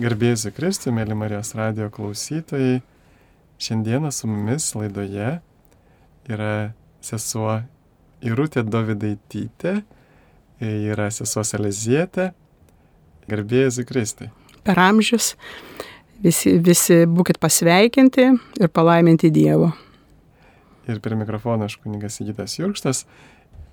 [0.00, 2.78] Garbėsiu Kristui, mėly Marijos radio klausytojai.
[3.60, 5.34] Šiandieną su mumis laidoje
[6.24, 6.52] yra
[7.04, 7.58] sesuo
[8.24, 9.74] Irutė Dovydaitytė,
[10.64, 12.30] yra sesuo Selezietė.
[13.28, 14.30] Garbėsiu Kristui.
[14.64, 15.34] Per amžius
[16.24, 19.68] visi, visi būkit pasveikinti ir palaiminti Dievo.
[20.88, 23.04] Ir per mikrofoną aš kuningas Įgytas Jurkštas.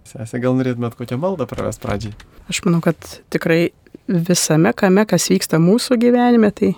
[0.07, 2.15] Sesė, gal norėtumėt kokią maldą pravest pradžiai?
[2.47, 2.95] Aš manau, kad
[3.33, 3.73] tikrai
[4.07, 6.73] visame kame, kas vyksta mūsų gyvenime, tai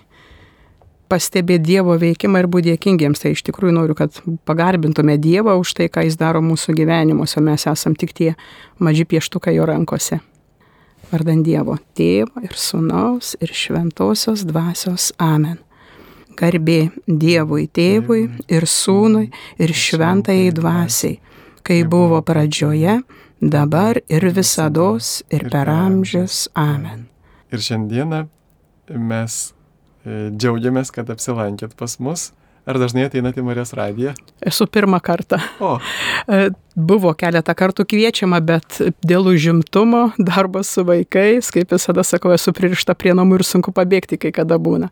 [1.09, 3.21] pastebėti Dievo veikimą ir būti dėkingiems.
[3.21, 4.17] Tai iš tikrųjų noriu, kad
[4.49, 7.41] pagarbintume Dievą už tai, ką Jis daro mūsų gyvenimuose.
[7.45, 8.33] Mes esam tik tie
[8.81, 10.21] maži pieštukai jo rankose.
[11.09, 15.57] Vardant Dievo tėvo ir sunaus ir šventosios dvasios amen.
[16.39, 19.25] Garbė Dievui tėvui ir sūnui
[19.59, 21.17] ir šventai dvasiai,
[21.65, 22.99] kai buvo pradžioje,
[23.41, 27.07] dabar ir visados ir per amžius amen.
[27.51, 28.25] Ir šiandieną
[28.89, 29.39] mes
[30.05, 32.29] e, džiaugiamės, kad apsilankėt pas mus.
[32.69, 34.11] Ar dažnai ateinate į Marijos radiją?
[34.45, 35.39] Esu pirmą kartą.
[35.63, 35.77] O,
[36.29, 42.53] E, Buvo keletą kartų kviečiama, bet dėl užimtumo, darbo su vaikais, kaip visada sakau, esu
[42.55, 44.87] pririšta prie namų ir sunku pabėgti, kai kada būna.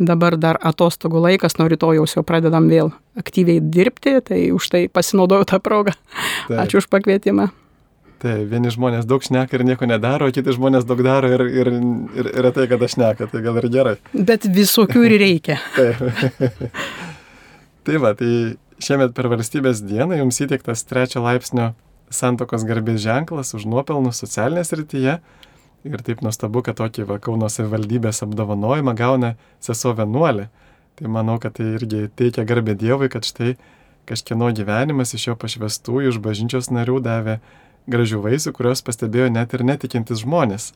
[0.00, 2.88] Dabar dar atostogų laikas, nuo rytojaus jau pradedam vėl
[3.20, 5.92] aktyviai dirbti, tai už tai pasinaudojau tą progą.
[6.46, 6.56] Taip.
[6.64, 7.50] Ačiū už pakvietimą.
[8.22, 11.70] Tai vieni žmonės daug šneka ir nieko nedaro, kiti žmonės daug daro ir, ir,
[12.16, 13.96] ir, ir tai, kad aš šneka, tai gal ir gerai.
[14.12, 15.58] Bet visokių ir reikia.
[15.76, 16.70] Taip.
[17.86, 18.30] tai va, tai
[18.82, 21.72] šiemet per valstybės dieną jums įteiktas trečio laipsnio
[22.12, 25.18] santokos garbės ženklas už nuopelnus socialinės rytyje.
[25.86, 30.48] Ir taip nuostabu, kad tokį va, Kauno savivaldybės apdovanojimą gauna sesuo vienuolė.
[30.98, 33.54] Tai manau, kad tai irgi teikia garbę Dievui, kad štai
[34.08, 37.36] kažkieno gyvenimas iš jo pašvestųjų iš bažnyčios narių davė
[37.90, 40.72] gražių vaisių, kuriuos pastebėjo net ir netikintis žmonės.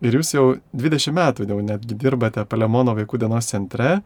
[0.00, 3.98] Ir jūs jau 20 metų jau netgi dirbate Palemono vaikų dienos centre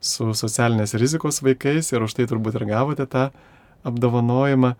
[0.00, 3.28] su socialinės rizikos vaikais ir už tai turbūt ir gavote tą
[3.86, 4.74] apdovanojimą.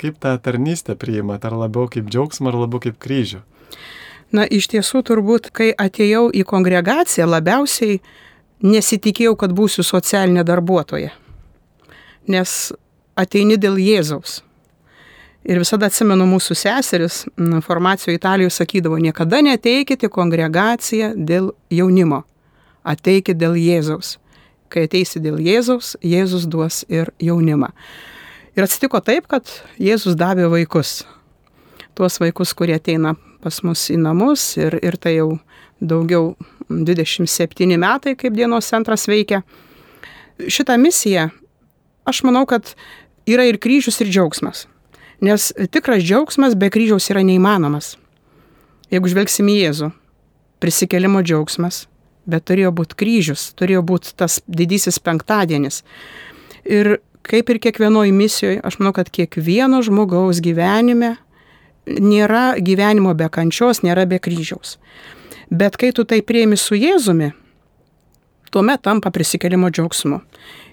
[0.00, 3.42] Kaip tą tarnystę priimat, ar labiau kaip džiaugsmą, ar labiau kaip kryžių?
[4.32, 8.00] Na, iš tiesų turbūt, kai atėjau į kongregaciją, labiausiai
[8.64, 11.12] nesitikėjau, kad būsiu socialinė darbuotoja.
[12.32, 12.72] Nes
[13.14, 14.40] ateini dėl Jėzaus.
[15.42, 22.20] Ir visada atsimenu mūsų seseris, m, formacijoje Italijoje sakydavo, niekada neteikite kongregaciją dėl jaunimo,
[22.86, 24.18] ateikite dėl Jėzaus.
[24.70, 27.72] Kai ateisi dėl Jėzaus, Jėzus duos ir jaunimą.
[28.54, 29.50] Ir atsitiko taip, kad
[29.82, 31.02] Jėzus davė vaikus.
[31.98, 35.32] Tuos vaikus, kurie ateina pas mus į namus ir, ir tai jau
[35.82, 36.36] daugiau
[36.70, 39.42] 27 metai, kaip dienos centras veikia.
[40.38, 41.32] Šitą misiją,
[42.06, 42.76] aš manau, kad
[43.26, 44.68] yra ir kryžius, ir džiaugsmas.
[45.22, 47.94] Nes tikras džiaugsmas be kryžiaus yra neįmanomas.
[48.90, 49.90] Jeigu žvelgsim į Jėzų,
[50.62, 51.86] prisikelimo džiaugsmas,
[52.26, 55.82] bet turėjo būti kryžius, turėjo būti tas didysis penktadienis.
[56.66, 61.16] Ir kaip ir kiekvienoje misijoje, aš manau, kad kiekvieno žmogaus gyvenime
[61.86, 64.76] nėra gyvenimo be kančios, nėra be kryžiaus.
[65.50, 67.32] Bet kai tu tai prieimi su Jėzumi,
[68.52, 70.20] tuomet tampa prisikelimo džiaugsmu.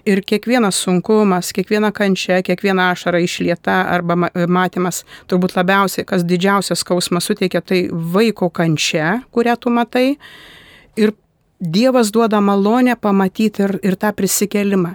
[0.08, 6.84] Ir kiekvienas sunkumas, kiekviena kančia, kiekviena ašara išlieta arba ma- matymas, turbūt labiausiai, kas didžiausias
[6.84, 10.06] skausmas suteikia, tai vaiko kančia, kurią tu matai.
[10.96, 11.16] Ir
[11.60, 14.94] Dievas duoda malonę pamatyti ir, ir tą prisikelimą.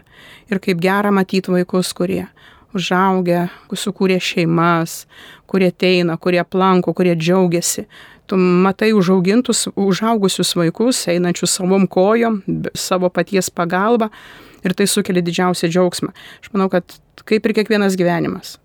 [0.49, 2.23] Ir kaip gera matyti vaikus, kurie
[2.75, 5.03] užaugę, sukūrė šeimas,
[5.45, 7.85] kurie ateina, kurie aplanko, kurie džiaugiasi.
[8.25, 12.41] Tu matai užaugintus, užaugusius vaikus, einančius savom kojom,
[12.73, 14.09] savo paties pagalba
[14.65, 16.13] ir tai sukelia didžiausią džiaugsmą.
[16.41, 16.97] Aš manau, kad
[17.29, 18.57] kaip ir kiekvienas gyvenimas.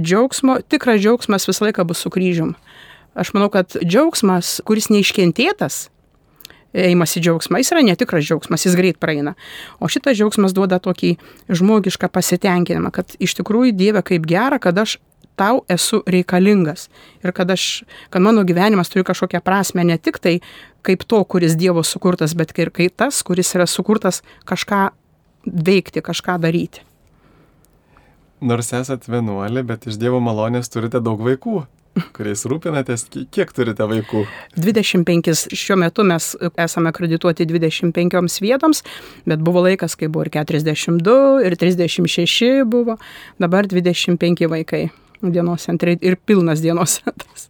[0.00, 2.54] Džiaugsmo, tikras džiaugsmas visą laiką bus su kryžium.
[3.14, 5.88] Aš manau, kad džiaugsmas, kuris neiškentėtas,
[6.74, 9.36] ėjimas į džiaugsmą, jis yra netikras džiaugsmas, jis greit praeina.
[9.78, 11.14] O šitas džiaugsmas duoda tokį
[11.52, 14.98] žmogišką pasitenkinimą, kad iš tikrųjų Dieve kaip gera, kad aš
[15.36, 16.88] tau esu reikalingas
[17.24, 20.38] ir kad, aš, kad mano gyvenimas turi kažkokią prasme ne tik tai
[20.84, 24.90] kaip to, kuris Dievo sukurtas, bet ir kaip tas, kuris yra sukurtas kažką
[25.46, 26.82] veikti, kažką daryti.
[28.44, 31.62] Nors esat vienuolė, bet iš Dievo malonės turite daug vaikų,
[32.16, 33.06] kuriais rūpinatės.
[33.08, 34.24] Ki- Kiek turite vaikų?
[34.60, 38.82] 25 šiuo metu mes esame akredituoti 25 vietoms,
[39.24, 41.16] bet buvo laikas, kai buvo ir 42,
[41.46, 42.98] ir 36 buvo,
[43.40, 44.90] dabar 25 vaikai
[45.32, 47.48] dienos centre ir pilnas dienos centras.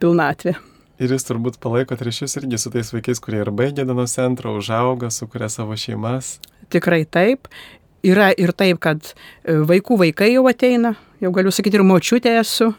[0.00, 0.54] Pilnatvė.
[1.00, 5.08] Ir jūs turbūt palaikot ryšius irgi su tais vaikais, kurie ir baigė dienos centrą, užauga,
[5.12, 6.38] sukuria savo šeimas.
[6.72, 7.48] Tikrai taip.
[8.04, 12.70] Yra ir taip, kad e, vaikų vaikai jau ateina, jau galiu sakyti, ir močiutė esu,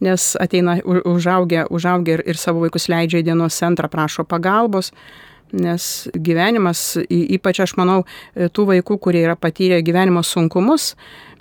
[0.00, 4.92] nes ateina užaugę, užaugę ir, ir savo vaikus leidžia į dienos centrą, prašo pagalbos.
[5.52, 7.98] nes gyvenimas, ypač aš manau,
[8.32, 10.94] tų vaikų, kurie yra patyrę gyvenimo sunkumus,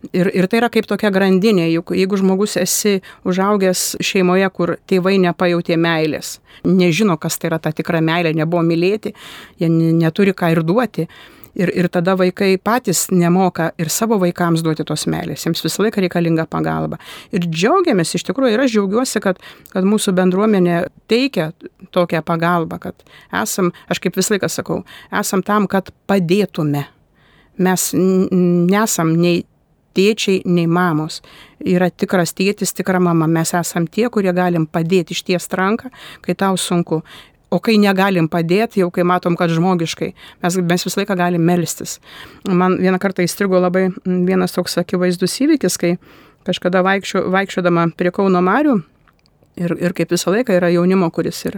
[0.09, 5.19] Ir, ir tai yra kaip tokia grandinė, juk jeigu žmogus esi užaugęs šeimoje, kur tėvai
[5.21, 9.13] nepajautė meilės, nežino, kas tai yra ta tikra meilė, nebuvo mylėti,
[9.62, 11.06] jie neturi ką ir duoti,
[11.51, 16.00] Ir, ir tada vaikai patys nemoka ir savo vaikams duoti tos meilės, jiems visą laiką
[16.06, 16.95] reikalinga pagalba.
[17.36, 19.42] Ir džiaugiamės, iš tikrųjų, ir aš džiaugiuosi, kad,
[19.74, 20.77] kad mūsų bendruomenė
[21.12, 21.50] teikia
[21.92, 23.04] tokią pagalbą, kad
[23.42, 24.80] esam, aš kaip visą laiką sakau,
[25.12, 26.86] esam tam, kad padėtume.
[27.59, 29.44] Mes nesam nei
[29.98, 31.22] tėčiai, nei mamos.
[31.62, 33.28] Yra tikras tėtis, tikra mama.
[33.28, 35.92] Mes esam tie, kurie galim padėti išties ranką,
[36.26, 37.02] kai tau sunku.
[37.52, 41.98] O kai negalim padėti, jau kai matom, kad žmogiškai, mes, mes visą laiką galim melstis.
[42.48, 45.98] Man vieną kartą įstrigo labai vienas toks akivaizdus įvykis, kai
[46.48, 48.80] kažkada vaikščio, vaikščiodama prie Kauno Marių
[49.59, 51.57] ir, ir kaip visą laiką yra jaunimo, kuris ir,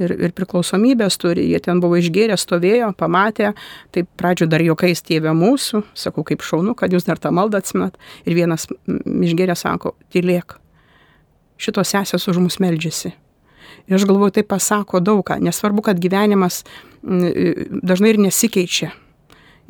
[0.00, 3.52] ir, ir priklausomybės turi, jie ten buvo išgėrę, stovėjo, pamatė,
[3.94, 7.98] taip pradžio dar jokais tėvė mūsų, sakau, kaip šaunu, kad jūs dar tą maldą atsimenat.
[8.26, 10.58] Ir vienas išgėrė sako, tylėk,
[11.60, 13.14] šitos sesės už mus meldžiasi.
[13.88, 16.62] Ir aš galvoju, tai pasako daug ką, nesvarbu, kad gyvenimas
[17.02, 18.92] dažnai ir nesikeičia.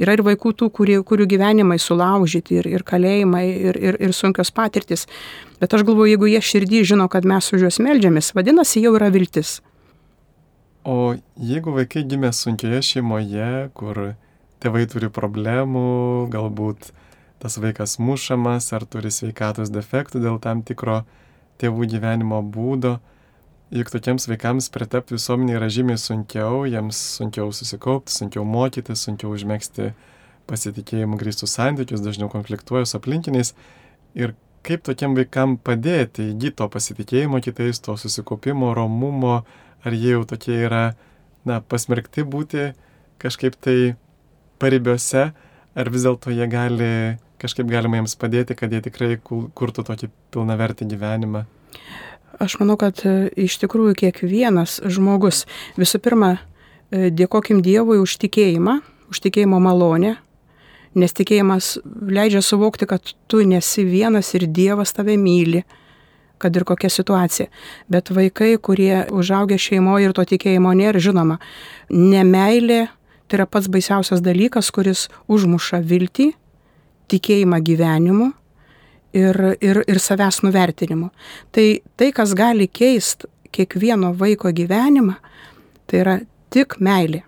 [0.00, 4.52] Yra ir vaikų tų, kurie, kurių gyvenimai sulaužyti, ir, ir kalėjimai, ir, ir, ir sunkios
[4.56, 5.05] patirtis.
[5.61, 9.11] Bet aš galvoju, jeigu jie širdį žino, kad mes už juos melžiamės, vadinasi, jau yra
[9.12, 9.58] viltis.
[10.88, 14.14] O jeigu vaikai gimė sunkioje šeimoje, kur
[14.64, 15.85] tėvai turi problemų,
[16.32, 16.91] galbūt
[17.41, 21.02] tas vaikas mušamas ar turi sveikatos defektų dėl tam tikro
[21.61, 22.99] tėvų gyvenimo būdo,
[23.70, 29.93] juk tokiems vaikams pritapti visuomenė yra žymiai sunkiau, jiems sunkiau susikaupti, sunkiau mokytis, sunkiau užmėgsti
[30.50, 33.55] pasitikėjimų grįstus santykius, dažniau konfliktuoja su aplinkiniais.
[34.19, 34.34] Ir
[34.67, 39.40] kaip tokiem vaikam padėti įgyti to pasitikėjimo kitais, to susikaupimo, romumo,
[39.87, 40.82] ar jie jau tokie yra,
[41.46, 42.73] na, pasmerkti būti
[43.23, 43.94] kažkaip tai
[44.61, 45.31] paribiuose,
[45.78, 46.93] ar vis dėlto jie gali,
[47.40, 51.46] kažkaip galima jiems padėti, kad jie tikrai kurtų tokį pilnavertį gyvenimą.
[52.38, 55.44] Aš manau, kad e, iš tikrųjų kiekvienas žmogus,
[55.81, 56.37] visų pirma,
[56.91, 58.79] e, dėkokim Dievui už tikėjimą,
[59.11, 60.15] už tikėjimo malonę,
[60.94, 65.65] nes tikėjimas leidžia suvokti, kad tu nesi vienas ir Dievas tave myli,
[66.41, 67.50] kad ir kokia situacija.
[67.91, 71.37] Bet vaikai, kurie užaugia šeimoje ir to tikėjimo nėra, žinoma,
[71.91, 72.87] nemailė
[73.31, 76.33] tai yra pats baisiausias dalykas, kuris užmuša viltį,
[77.11, 78.33] tikėjimą gyvenimu
[79.17, 81.11] ir, ir, ir savęs nuvertinimu.
[81.53, 81.67] Tai
[81.97, 85.17] tai, kas gali keisti kiekvieno vaiko gyvenimą,
[85.91, 86.19] tai yra
[86.55, 87.25] tik meilė.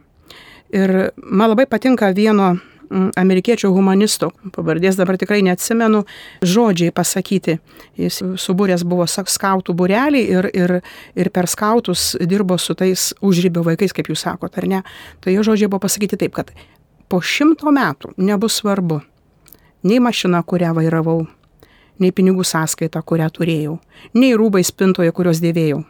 [0.73, 6.05] Ir man labai patinka vieno mm, amerikiečių humanisto, pavardės dabar tikrai neatsimenu,
[6.47, 7.59] žodžiai pasakyti.
[8.01, 10.77] Jis subūręs buvo skautų burelį ir, ir,
[11.19, 14.83] ir per skautus dirbo su tais užrybio vaikais, kaip jūs sakote, ar ne.
[15.21, 16.55] Tai jo žodžiai buvo pasakyti taip, kad
[17.13, 19.03] po šimto metų nebus svarbu
[19.83, 21.27] nei mašina, kurią vairavau,
[22.03, 23.79] nei pinigų sąskaita, kurią turėjau,
[24.19, 25.83] nei rūbai spintoje, kuriuos dėvėjau.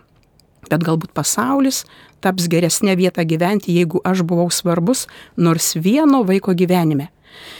[0.70, 1.82] Bet galbūt pasaulis
[2.22, 7.10] taps geresnė vieta gyventi, jeigu aš buvau svarbus nors vieno vaiko gyvenime.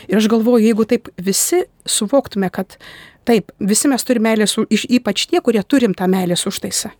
[0.08, 2.76] Ir aš galvoju, jeigu taip visi suvoktume, kad
[3.28, 6.93] taip, visi mes turime meilės, ypač tie, kurie turim tą meilės užtaisą.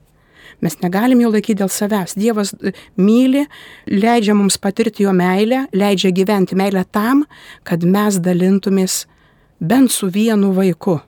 [0.63, 2.15] Mes negalim jo laikyti dėl savęs.
[2.19, 2.71] Dievas e,
[3.01, 3.47] myli,
[3.91, 7.25] leidžia mums patirti jo meilę, leidžia gyventi meilę tam,
[7.67, 9.03] kad mes dalintumės
[9.59, 11.01] bent su vienu vaiku.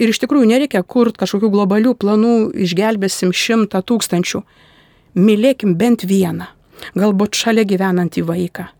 [0.00, 2.34] Ir iš tikrųjų nereikia kurti kažkokių globalių planų,
[2.64, 4.42] išgelbėsim šimtą tūkstančių.
[5.18, 6.48] Mylėkim bent vieną,
[6.96, 8.70] galbūt šalia gyvenantį vaiką.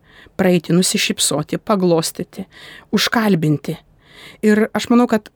[0.40, 2.46] Praeiti, nusišypsoti, paglostyti,
[2.96, 3.76] užkalbinti.
[4.42, 5.28] Ir aš manau, kad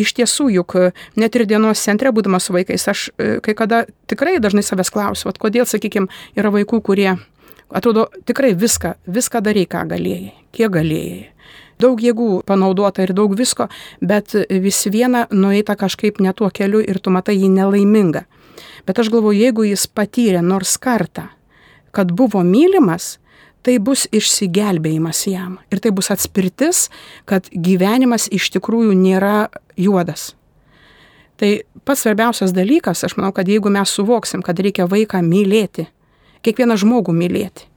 [0.00, 0.76] iš tiesų, juk
[1.18, 5.32] net ir dienos centre, būdamas su vaikais, aš e, kai kada tikrai dažnai savęs klausiu,
[5.42, 7.10] kodėl, sakykime, yra vaikų, kurie
[7.68, 11.26] atrodo tikrai viską, viską darai, ką galėjai, kiek galėjai
[11.80, 13.68] daug jėgų panaudota ir daug visko,
[14.00, 18.24] bet vis viena nueita kažkaip ne tuo keliu ir tu matai jį nelaimingą.
[18.86, 21.28] Bet aš galvoju, jeigu jis patyrė nors kartą,
[21.94, 23.18] kad buvo mylimas,
[23.62, 25.58] tai bus išsigelbėjimas jam.
[25.72, 26.88] Ir tai bus atspirtis,
[27.28, 30.32] kad gyvenimas iš tikrųjų nėra juodas.
[31.40, 31.50] Tai
[31.88, 35.88] pats svarbiausias dalykas, aš manau, kad jeigu mes suvoksim, kad reikia vaiką mylėti,
[36.44, 37.68] kiekvieną žmogų mylėti,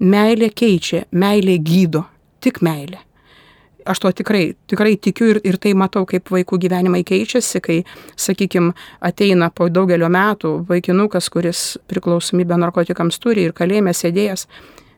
[0.00, 2.06] meilė keičia, meilė gydo,
[2.44, 3.00] tik meilė
[3.86, 7.78] aš tuo tikrai, tikrai tikiu ir, ir tai matau, kaip vaikų gyvenimai keičiasi, kai,
[8.16, 8.72] sakykime,
[9.04, 14.46] ateina po daugelio metų vaikinukas, kuris priklausomybę narkotikams turi ir kalėjime sėdėjęs,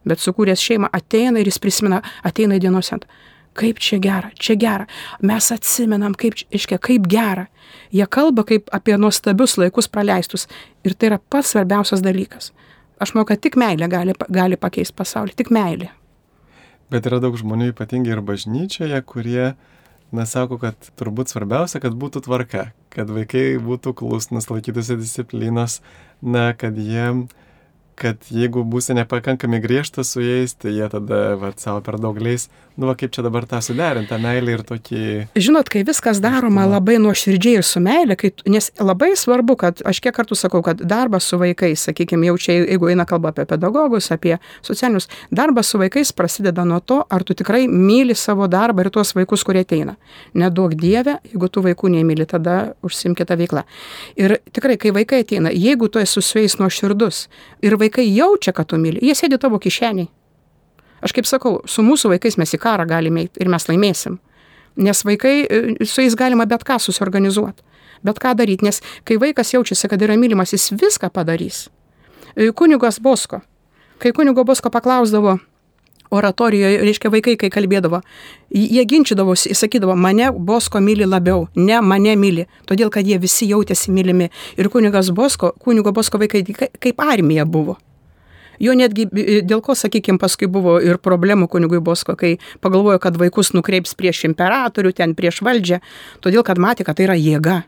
[0.09, 3.11] bet sukūręs šeimą ateina ir jis prisimena, ateina į dienos centrą.
[3.55, 4.89] Kaip čia gera, čia gera.
[5.23, 7.47] Mes atsimenam, kaip, iškia, kaip gera.
[7.95, 10.49] Jie kalba kaip apie nuostabius laikus praleistus.
[10.83, 12.51] Ir tai yra pats svarbiausias dalykas.
[12.99, 15.93] Aš manau, kad tik meilė gali, gali pakeisti pasaulį, tik meilė.
[16.93, 19.55] Bet yra daug žmonių, ypatingai ir bažnyčioje, kurie,
[20.15, 25.81] na, sako, kad turbūt svarbiausia, kad būtų tvarka, kad vaikai būtų klusnus, laikytųsi disciplinos,
[26.21, 27.25] na, kad jie
[27.99, 32.49] kad jeigu būsi nepakankamai griežtas su jais, tai jie tada, va, savo per daug leis,
[32.77, 35.03] nu, va, kaip čia dabar tą suderinti, tą meilę ir tokį...
[35.39, 40.01] Žinot, kai viskas daroma labai nuoširdžiai ir su meilė, kai, nes labai svarbu, kad aš
[40.03, 44.11] kiek kartų sakau, kad darbas su vaikais, sakykime, jau čia, jeigu eina kalba apie pedagogus,
[44.15, 48.91] apie socialinius, darbas su vaikais prasideda nuo to, ar tu tikrai myli savo darbą ir
[48.95, 49.95] tuos vaikus, kurie ateina.
[50.35, 53.63] Nedaug dievę, jeigu tu vaikų nemyli, tada užsimk kitą veiklą.
[54.19, 57.25] Ir tikrai, kai vaikai ateina, jeigu tu esi su jais nuoširdus
[57.63, 60.11] ir vaikai jaučia, kad tu myli, jie sėdi tavo kišeniai.
[61.05, 64.19] Aš kaip sakau, su mūsų vaikais mes į karą galime ir mes laimėsim.
[64.81, 67.63] Nes vaikai, e, su jais galima bet ką susiorganizuoti.
[68.05, 71.69] Bet ką daryti, nes kai vaikas jaučiasi, kad yra mylimas, jis viską padarys.
[72.37, 73.41] E, kunigas Bosko.
[73.99, 75.39] Kai kunigo Bosko paklausdavo,
[76.11, 78.01] oratorijoje, reiškia vaikai, kai kalbėdavo,
[78.55, 83.93] jie ginčydavosi, sakydavo, mane Bosko myli labiau, ne mane myli, todėl kad jie visi jautėsi
[83.95, 84.31] mylimi.
[84.59, 86.45] Ir kunigas Bosko, kunigo Bosko vaikai
[86.81, 87.79] kaip armija buvo.
[88.63, 89.09] Jo netgi
[89.43, 94.25] dėl ko, sakykime, paskui buvo ir problemų kunigui Bosko, kai pagalvojo, kad vaikus nukreips prieš
[94.31, 95.81] imperatorių, ten prieš valdžią,
[96.25, 97.63] todėl kad matė, kad tai yra jėga.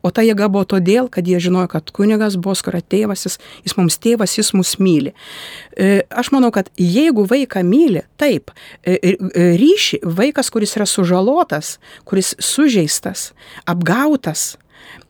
[0.00, 3.76] O ta jėga buvo todėl, kad jie žinojo, kad kunigas Bosko yra tėvas, jis, jis
[3.76, 5.12] mums tėvas, jis mus myli.
[5.76, 9.12] E, aš manau, kad jeigu vaiką myli, taip, e, e,
[9.60, 11.76] ryšį, vaikas, kuris yra sužalotas,
[12.08, 13.30] kuris sužeistas,
[13.68, 14.54] apgautas,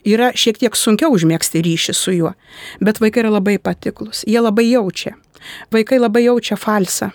[0.04, 2.34] yra šiek tiek sunkiau užmėgsti ryšį su juo,
[2.80, 5.16] bet vaikai yra labai patiklus, jie labai jaučia.
[5.72, 7.10] Vaikai labai jaučia falsą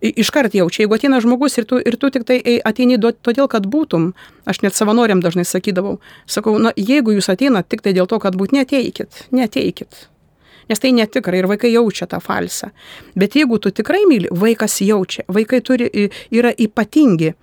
[0.00, 4.12] iškart jaučia, jeigu ateina žmogus ir tu, ir tu tik tai ateini todėl, kad būtum,
[4.46, 8.36] aš net savanoriam dažnai sakydavau, sakau, na, jeigu jūs ateinat tik tai dėl to, kad
[8.36, 10.06] būt, neteikit, neteikit.
[10.66, 12.72] Nes tai netikra ir vaikai jaučia tą falsą.
[13.14, 15.88] Bet jeigu tu tikrai myli, vaikas jaučia, vaikai turi,
[16.34, 17.36] yra ypatingi,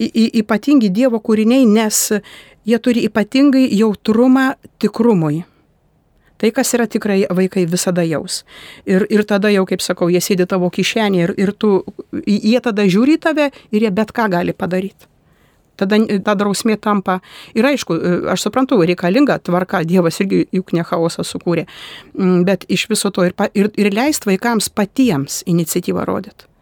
[0.00, 2.10] ypatingi Dievo kūriniai, nes
[2.64, 5.44] jie turi ypatingai jautrumą tikrumui.
[6.38, 8.42] Tai, kas yra tikrai vaikai visada jaus.
[8.90, 11.76] Ir, ir tada jau, kaip sakau, jie sėdi tavo kišenį ir, ir tu,
[12.26, 15.06] jie tada žiūri tave ir jie bet ką gali padaryti.
[15.78, 17.18] Tada ta drausmė tampa.
[17.54, 17.96] Ir aišku,
[18.30, 21.66] aš suprantu, reikalinga tvarka, Dievas irgi juk ne chaosą sukūrė.
[22.14, 26.53] Mm, bet iš viso to ir, ir, ir leist vaikams patiems iniciatyvą rodyti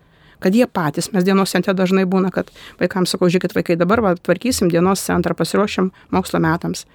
[0.43, 4.15] kad jie patys, mes dienos centre dažnai būna, kad vaikams sakau, žiūrėkit, vaikai dabar va,
[4.19, 6.87] tvarkysim dienos centrą, pasiruošim mokslo metams.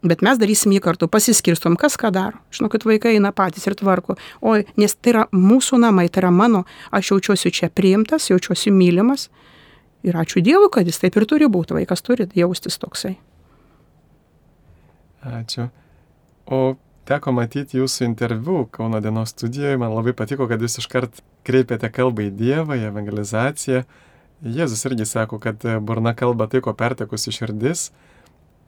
[0.00, 2.38] Bet mes darysim jį kartu, pasiskirstom, kas ką daro.
[2.56, 4.16] Žinokit, vaikai eina patys ir tvarko.
[4.40, 6.62] O, nes tai yra mūsų namai, tai yra mano,
[6.96, 9.28] aš jaučiuosi čia priimtas, jaučiuosi mylimas.
[10.00, 13.18] Ir ačiū Dievui, kad jis taip ir turi būti, vaikas turi jaustis toksai.
[15.20, 15.68] Ačiū.
[16.48, 16.60] O
[17.10, 22.28] teko matyti jūsų interviu Kauno dienos studijoje, man labai patiko, kad jūs iškart kreipėte kalbą
[22.28, 23.82] į Dievą, į evangelizaciją.
[24.40, 27.90] Jėzus irgi sako, kad burna kalba tai, ko pertekusi širdis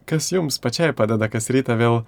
[0.07, 2.03] kas jums pačiai padeda kas rytą vėl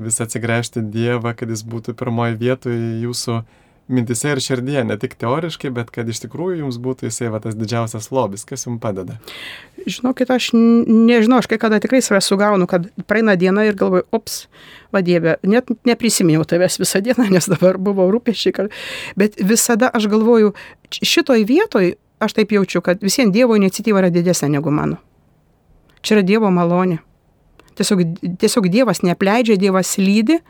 [0.00, 3.40] vis atsigręžti Dievą, kad jis būtų pirmoji vietoje jūsų
[3.90, 7.56] mintise ir širdyje, ne tik teoriškai, bet kad iš tikrųjų jums būtų jisai va tas
[7.58, 9.18] didžiausias lobis, kas jums padeda?
[9.86, 14.44] Žinokit, aš nežinau, aš kai kada tikrai save sugaunu, kad praeina diena ir galvoju, ops,
[14.94, 18.70] vadėbė, net neprisiminiau tavęs visą dieną, nes dabar buvo rūpešiai,
[19.20, 20.54] bet visada aš galvoju,
[20.94, 25.00] šitoj vietoj aš taip jaučiu, kad visiems Dievo iniciatyva yra didesnė negu mano.
[26.04, 27.00] Čia yra Dievo malonė.
[27.78, 28.02] Tiesiog,
[28.40, 30.40] tiesiog Dievas neapleidžia, Dievas lydi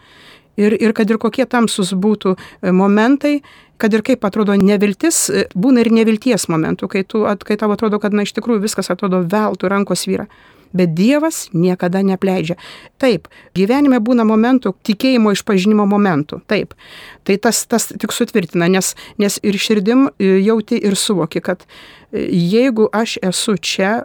[0.56, 3.40] ir, ir kad ir kokie tamsus būtų e, momentai,
[3.80, 8.00] kad ir kaip atrodo neviltis, e, būna ir nevilties momentų, kai, tu, kai tau atrodo,
[8.02, 10.28] kad na iš tikrųjų viskas atrodo veltui rankos vyra.
[10.70, 12.54] Bet Dievas niekada neapleidžia.
[13.02, 13.26] Taip,
[13.58, 16.44] gyvenime būna momentų, tikėjimo išpažinimo momentų.
[16.46, 16.76] Taip.
[17.26, 21.66] Tai tas, tas tik sutvirtina, nes, nes ir širdim e, jauti ir suvoki, kad
[22.12, 24.04] jeigu aš esu čia,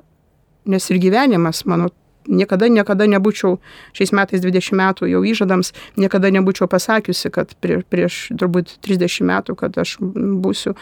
[0.65, 1.91] nes ir gyvenimas mano
[2.27, 3.59] niekada, niekada nebūčiau,
[3.95, 9.55] šiais metais 20 metų jau įžadams, niekada nebūčiau pasakiusi, kad prie, prieš turbūt 30 metų,
[9.59, 10.75] kad aš būsiu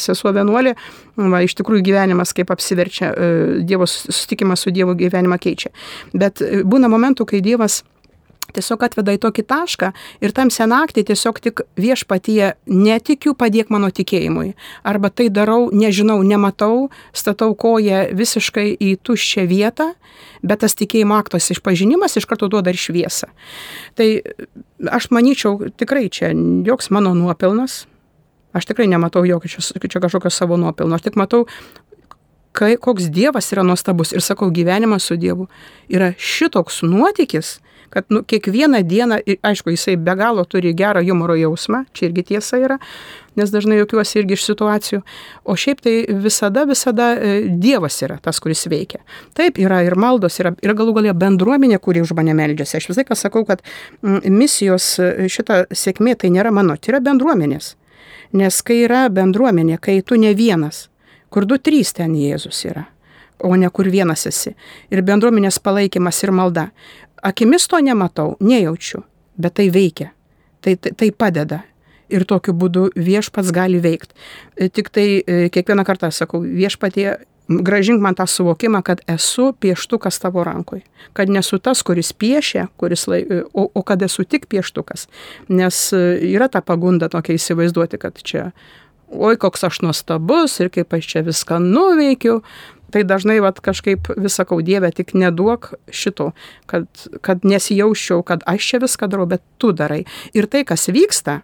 [0.00, 0.76] sesuo vienuolė,
[1.16, 3.30] va, iš tikrųjų gyvenimas kaip apsiverčia, e,
[3.66, 5.72] Dievo susitikimas su Dievu gyvenimą keičia.
[6.12, 7.82] Bet e, būna momentų, kai Dievas
[8.56, 9.90] tiesiog atveda į tokį tašką
[10.24, 14.54] ir tam senaktį tiesiog tik viešpatyje netikiu, padėk mano tikėjimui.
[14.86, 19.92] Arba tai darau, nežinau, nematau, statau koją visiškai į tuščią vietą,
[20.42, 23.30] bet tas tikėjimo aktos išpažinimas iš karto duoda ir šviesą.
[23.98, 24.08] Tai
[24.90, 26.32] aš manyčiau, tikrai čia
[26.66, 27.84] joks mano nuopelnas.
[28.56, 30.96] Aš tikrai nematau jokio čia, čia kažkokio savo nuopelno.
[30.98, 31.44] Aš tik matau
[32.52, 35.48] kai, koks Dievas yra nuostabus ir sakau, gyvenimas su Dievu
[35.90, 37.58] yra šitoks nuotykis,
[37.90, 42.60] kad nu, kiekvieną dieną, aišku, jisai be galo turi gerą humoro jausmą, čia irgi tiesa
[42.62, 42.78] yra,
[43.36, 45.00] nes dažnai jokiuosi irgi iš situacijų,
[45.44, 49.02] o šiaip tai visada, visada e, Dievas yra tas, kuris veikia.
[49.36, 52.78] Taip, yra ir maldos, yra, yra galų galia bendruomenė, kuri už mane meldžiasi.
[52.80, 53.64] Aš visai ką sakau, kad
[54.02, 57.74] misijos e, šita sėkmė tai nėra mano, tai yra bendruomenės.
[58.36, 60.86] Nes kai yra bendruomenė, kai tu ne vienas,
[61.30, 62.84] kur du, trys ten Jėzus yra,
[63.42, 64.54] o ne kur vienas esi.
[64.90, 66.68] Ir bendruomenės palaikymas ir malda.
[67.22, 69.02] Akimis to nematau, nejaučiu,
[69.36, 70.10] bet tai veikia.
[70.60, 71.62] Tai, tai, tai padeda.
[72.10, 74.16] Ir tokiu būdu viešpats gali veikti.
[74.58, 80.18] E, tik tai e, kiekvieną kartą sakau, viešpatie, gražink man tą suvokimą, kad esu pieštukas
[80.18, 80.82] tavo rankoj.
[81.14, 85.06] Kad nesu tas, kuris piešia, kuris lai, e, o, o kad esu tik pieštukas.
[85.48, 88.50] Nes yra ta pagunda tokia įsivaizduoti, kad čia
[89.10, 92.40] oi koks aš nuostabus ir kaip aš čia viską nuveikiu.
[92.90, 96.32] Tai dažnai vat, kažkaip visakau Dievę, tik neduok šito,
[96.70, 96.88] kad,
[97.24, 100.02] kad nesijaučiau, kad aš čia viską darau, bet tu darai.
[100.34, 101.40] Ir tai, kas vyksta,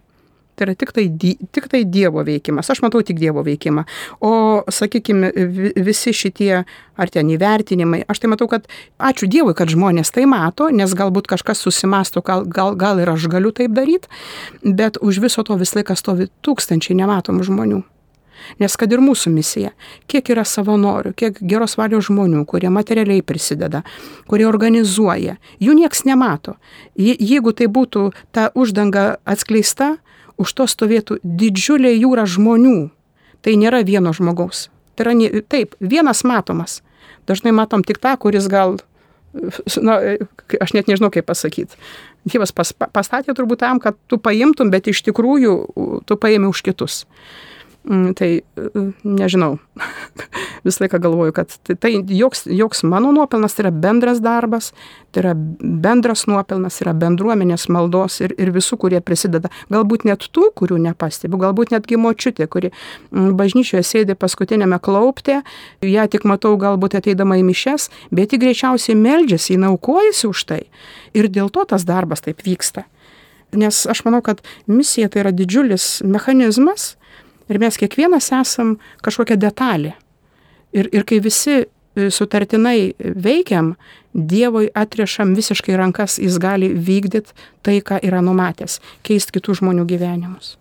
[0.56, 1.04] Tai yra tik tai,
[1.52, 2.70] tik tai Dievo veikimas.
[2.72, 3.84] Aš matau tik Dievo veikimą.
[4.24, 4.30] O,
[4.72, 5.28] sakykime,
[5.84, 6.62] visi šitie
[6.96, 8.64] ar ten įvertinimai, aš tai matau, kad
[8.96, 13.28] ačiū Dievui, kad žmonės tai mato, nes galbūt kažkas susimasto, gal, gal, gal ir aš
[13.32, 14.08] galiu taip daryti,
[14.64, 17.82] bet už viso to vis laikas stovi tūkstančiai nematomų žmonių.
[18.62, 19.72] Nes kad ir mūsų misija,
[20.10, 23.82] kiek yra savanorių, kiek geros valios žmonių, kurie materialiai prisideda,
[24.30, 26.56] kurie organizuoja, jų nieks nemato.
[26.96, 29.96] Jeigu tai būtų ta uždanga atskleista,
[30.36, 32.90] už to stovėtų didžiulė jūra žmonių.
[33.44, 34.68] Tai nėra vieno žmogaus.
[34.96, 35.14] Tai yra,
[35.48, 36.80] taip, vienas matomas.
[37.28, 38.78] Dažnai matom tik tą, kuris gal,
[39.82, 39.96] na,
[40.60, 41.78] aš net nežinau kaip pasakyti.
[42.26, 45.52] Dievas pas, pastatė turbūt tam, kad tu paimtum, bet iš tikrųjų
[46.08, 47.04] tu paėmė už kitus.
[47.86, 48.42] Mm, tai e,
[49.04, 49.58] nežinau,
[50.66, 54.72] visą laiką galvoju, kad tai, tai joks, joks mano nuopelnas, tai yra bendras darbas,
[55.14, 59.52] tai yra bendras nuopelnas, yra bendruomenės maldos ir, ir visų, kurie prisideda.
[59.70, 65.44] Galbūt net tų, kurių nepastebiu, galbūt netgi močiutė, kuri mm, bažnyčioje sėdi paskutinėme klauptė,
[65.86, 70.62] ją tik matau galbūt ateidama į mišes, bet ji greičiausiai meldžiasi, ji naukojasi už tai.
[71.14, 72.88] Ir dėl to tas darbas taip vyksta.
[73.54, 76.96] Nes aš manau, kad misija tai yra didžiulis mechanizmas,
[77.46, 79.94] Ir mes kiekvienas esam kažkokia detalė.
[80.74, 83.76] Ir, ir kai visi e, sutartinai veikiam,
[84.16, 90.54] Dievui atriešam visiškai rankas, jis gali vykdyti tai, ką yra numatęs, keisti kitų žmonių gyvenimus.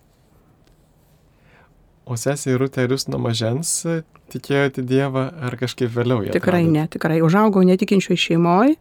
[2.03, 3.71] O sesė Rūtė, ar jūs nuo mažens
[4.33, 6.27] tikėjote Dievą ar kažkaip vėliau?
[6.35, 7.21] Tikrai ne, tikrai.
[7.23, 8.75] Užaugau netikinčioj šeimoje.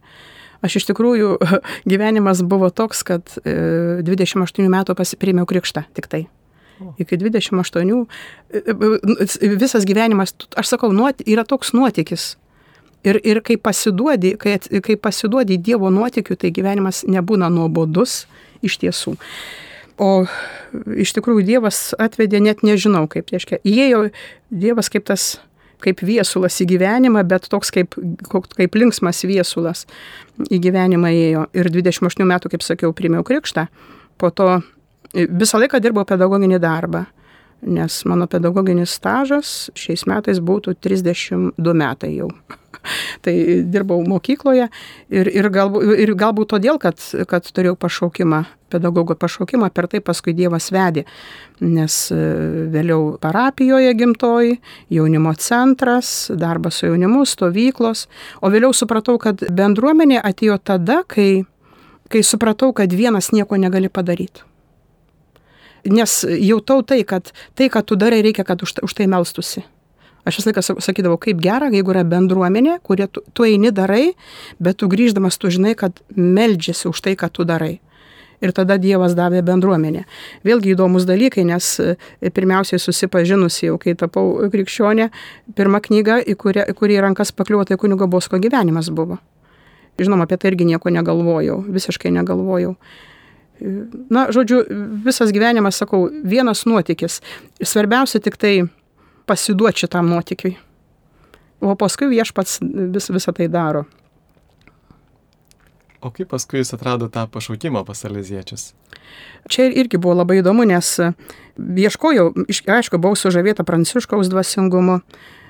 [0.65, 1.37] Aš iš tikrųjų,
[1.91, 6.25] gyvenimas buvo toks, kad 28 e, metų pasiprimėjau krikštą tik tai
[6.99, 8.05] iki 28,
[8.53, 10.91] e, e, visas gyvenimas, aš sakau,
[11.25, 12.35] yra toks nuotykis.
[13.05, 18.23] Ir, ir kai, pasiduodi, kai, kai pasiduodi Dievo nuotikiu, tai gyvenimas nebūna nuobodus
[18.65, 19.13] iš tiesų.
[20.01, 20.25] O
[20.97, 24.07] iš tikrųjų Dievas atvedė net nežinau kaip, tai reiškia, įėjo
[24.49, 25.35] Dievas kaip tas,
[25.85, 27.93] kaip viesulas į gyvenimą, bet toks kaip,
[28.31, 29.85] kaip linksmas viesulas
[30.49, 31.45] į gyvenimą įėjo.
[31.61, 33.67] Ir 28 metų, kaip sakiau, primiau krikštą,
[34.17, 34.49] po to
[35.15, 37.05] Visą laiką dirbau pedagoginį darbą,
[37.65, 42.29] nes mano pedagoginis stažas šiais metais būtų 32 metai jau.
[43.25, 43.33] tai
[43.71, 44.67] dirbau mokykloje
[45.09, 50.35] ir, ir, galbūt, ir galbūt todėl, kad, kad turėjau pašaukimą, pedagogo pašaukimą, per tai paskui
[50.37, 51.05] Dievas vedė,
[51.63, 52.21] nes e,
[52.73, 54.59] vėliau parapijoje gimtoji,
[54.93, 58.07] jaunimo centras, darbas su jaunimu, stovyklos,
[58.41, 61.45] o vėliau supratau, kad bendruomenė atėjo tada, kai,
[62.11, 64.45] kai supratau, kad vienas nieko negali padaryti
[65.85, 69.65] nes jautau tai, kad tai, ką tu darai, reikia, kad už, už tai melstusi.
[70.25, 74.15] Aš visą laiką sakydavau, kaip gera, jeigu yra bendruomenė, kurie tu, tu eini darai,
[74.57, 77.75] bet tu grįždamas tu žinai, kad meldžiasi už tai, ką tu darai.
[78.43, 80.03] Ir tada Dievas davė bendruomenę.
[80.45, 81.93] Vėlgi įdomus dalykai, nes e,
[82.33, 85.07] pirmiausiai susipažinusi jau, kai tapau krikščionė,
[85.55, 89.21] pirma knyga, į kurią, kurį rankas pakliuvo, tai kunigo Bosko gyvenimas buvo.
[90.01, 92.73] Žinoma, apie tai irgi nieko negalvojau, visiškai negalvojau.
[94.11, 94.63] Na, žodžiu,
[95.05, 97.21] visas gyvenimas, sakau, vienas nuotykis.
[97.63, 98.55] Svarbiausia tik tai
[99.29, 100.55] pasiduoti šitam nuotykiui.
[101.63, 103.85] O paskui viešpats vis, visą tai daro.
[106.05, 108.73] O kaip paskui jūs atrado tą pašaukimą pas Aleziečius?
[109.49, 110.91] Čia irgi buvo labai įdomu, nes
[111.57, 114.99] ieškojau, aišku, buvau sužavėta pranciškaus dvasingumu,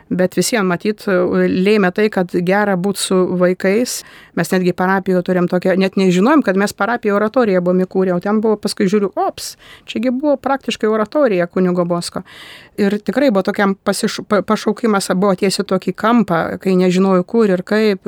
[0.09, 3.97] bet visiems matyt lėmė tai, kad gera būti su vaikais.
[4.35, 8.41] Mes netgi parapijoje turėjom tokią, net nežinojom, kad mes parapijoje oratoriją buvome įkūrę, o ten
[8.43, 9.55] buvo paskui žiūriu, ops,
[9.89, 12.25] čiagi buvo praktiškai oratorija kunigo Bosko.
[12.77, 18.03] Ir tikrai buvo tokiam pasiš, pašaukimas, buvo tiesi tokį kampą, kai nežinojau kur ir kaip,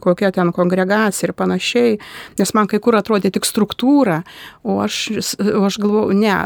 [0.00, 1.98] kokia ten kongregacija ir panašiai,
[2.40, 4.22] nes man kai kur atrodė tik struktūra,
[4.64, 5.02] o aš,
[5.44, 6.36] o aš galvoju, ne,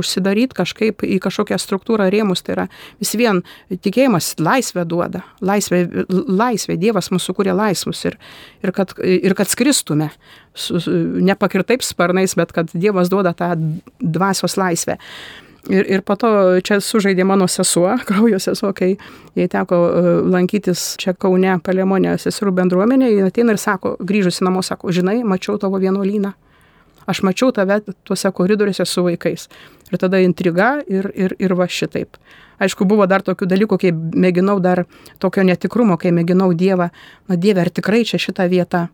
[0.00, 2.66] užsidaryti kažkaip į kažkokią struktūrą rėmus, tai yra
[3.02, 8.16] vis vien tikėjimas laisvę duoda, laisvę, laisvę Dievas mūsų kūrė laisvus ir,
[8.64, 10.10] ir, kad, ir kad skristume,
[11.30, 13.52] nepakirtaip sparnais, bet kad Dievas duoda tą
[14.00, 14.98] dvasios laisvę.
[15.68, 16.28] Ir, ir po to
[16.64, 18.94] čia sužaidė mano sesuo, kraujo sesuo, kai
[19.36, 24.64] jai teko e, lankytis čia Kaune, Palemonė seserų bendruomenė, jie ateina ir sako, grįžusi namo,
[24.64, 26.32] sako, žinai, mačiau tavo vienuolyną.
[27.10, 29.48] Aš mačiau tave tuose koridoriuose su vaikais.
[29.90, 32.20] Ir tada intriga ir, ir, ir va šitaip.
[32.60, 34.84] Aišku, buvo dar tokių dalykų, kai mėginau dar
[35.18, 36.90] tokio netikrumo, kai mėginau Dievą,
[37.28, 38.88] na Dieve, ar tikrai čia šita vieta.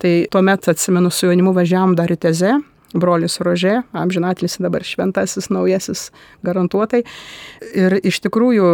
[0.00, 2.54] Tai tuomet atsimenu su jaunimu važiavam dar į Tezę,
[2.96, 6.08] brolis Rožė, amžinatlis dabar šventasis, naujasis
[6.46, 7.02] garantuotai.
[7.76, 8.70] Ir iš tikrųjų,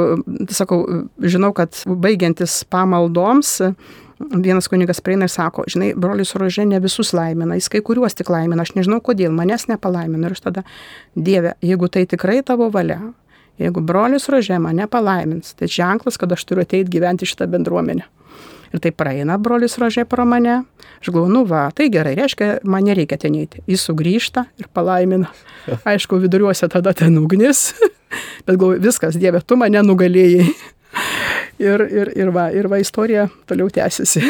[0.55, 0.81] sakau,
[1.21, 3.59] žinau, kad baigiantis pamaldoms,
[4.19, 8.31] vienas kunigas prieina ir sako, žinai, brolis Rožė ne visus laimina, jis kai kuriuos tik
[8.33, 10.29] laimina, aš nežinau kodėl, manęs nepalaimina.
[10.29, 10.67] Ir aš tada,
[11.15, 13.01] Dieve, jeigu tai tikrai tavo valia,
[13.61, 18.09] jeigu brolis Rožė mane palaimins, tai ženklas, kad aš turiu ateiti gyventi šitą bendruomenę.
[18.75, 20.59] Ir tai praeina brolis rožė pro mane.
[21.01, 23.63] Aš galvoju, nu va, tai gerai, reiškia, man nereikia ten eiti.
[23.71, 25.31] Jis sugrįžta ir palaimina.
[25.89, 27.71] Aišku, viduriuose tada ten ugnis.
[28.47, 30.49] Bet galvoju, viskas, Dieve, tu mane nugalėjai.
[31.63, 34.23] Ir, ir, ir, va, ir va, istorija toliau tęsiasi.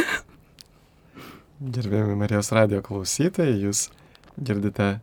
[1.77, 3.89] Gerbėjami Marijos radio klausytojai, jūs
[4.37, 5.01] girdite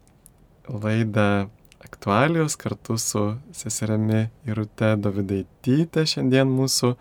[0.70, 1.50] laidą
[1.84, 6.94] aktualijos kartu su seserimi Irute Davidaityte šiandien mūsų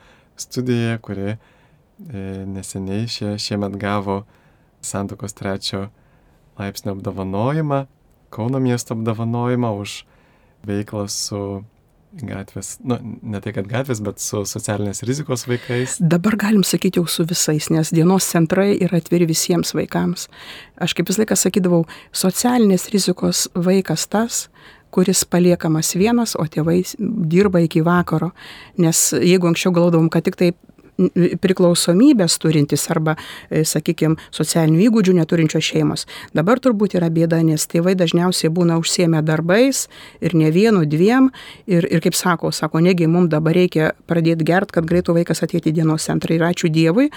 [0.42, 1.34] studijoje, kuri
[2.10, 4.22] E, neseniai šie, šiemet gavo
[4.82, 5.88] Santokos trečio
[6.58, 7.86] laipsnio apdovanojimą,
[8.32, 10.06] Kauno miesto apdovanojimą už
[10.64, 11.64] veiklą su
[12.20, 15.96] gatvės, nu, ne tai kad gatvės, bet su socialinės rizikos vaikais.
[16.00, 20.28] Dabar galim sakyti jau su visais, nes dienos centrai yra atviri visiems vaikams.
[20.82, 24.46] Aš kaip visą laiką sakydavau, socialinės rizikos vaikas tas,
[24.92, 26.82] kuris paliekamas vienas, o tėvai
[27.32, 28.32] dirba iki vakaro.
[28.82, 30.50] Nes jeigu anksčiau galvodavom, kad tik tai
[31.42, 33.16] priklausomybės turintys arba,
[33.50, 36.06] e, sakykime, socialinių įgūdžių neturinčios šeimos.
[36.36, 39.88] Dabar turbūt yra bėda, nes tėvai dažniausiai būna užsiemę darbais
[40.20, 41.30] ir ne vienu, dviem.
[41.66, 45.72] Ir, ir kaip sako, sako, negi mums dabar reikia pradėti gert, kad greitų vaikas atėti
[45.72, 46.36] į dienos centrą.
[46.36, 47.10] Ir ačiū Dievui,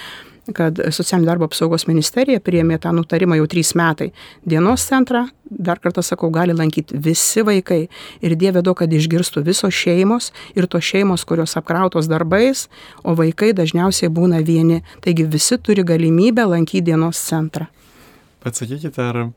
[0.53, 4.11] kad socialinio darbo apsaugos ministerija priėmė tą nutarimą jau trys metai.
[4.45, 7.85] Dienos centrą, dar kartą sakau, gali lankyti visi vaikai.
[8.21, 12.67] Ir Dieve duok, kad išgirstų visos šeimos ir tos šeimos, kurios apkrautos darbais,
[13.03, 14.83] o vaikai dažniausiai būna vieni.
[15.01, 17.69] Taigi visi turi galimybę lankyti dienos centrą.
[18.45, 19.31] Bet sakykite, ar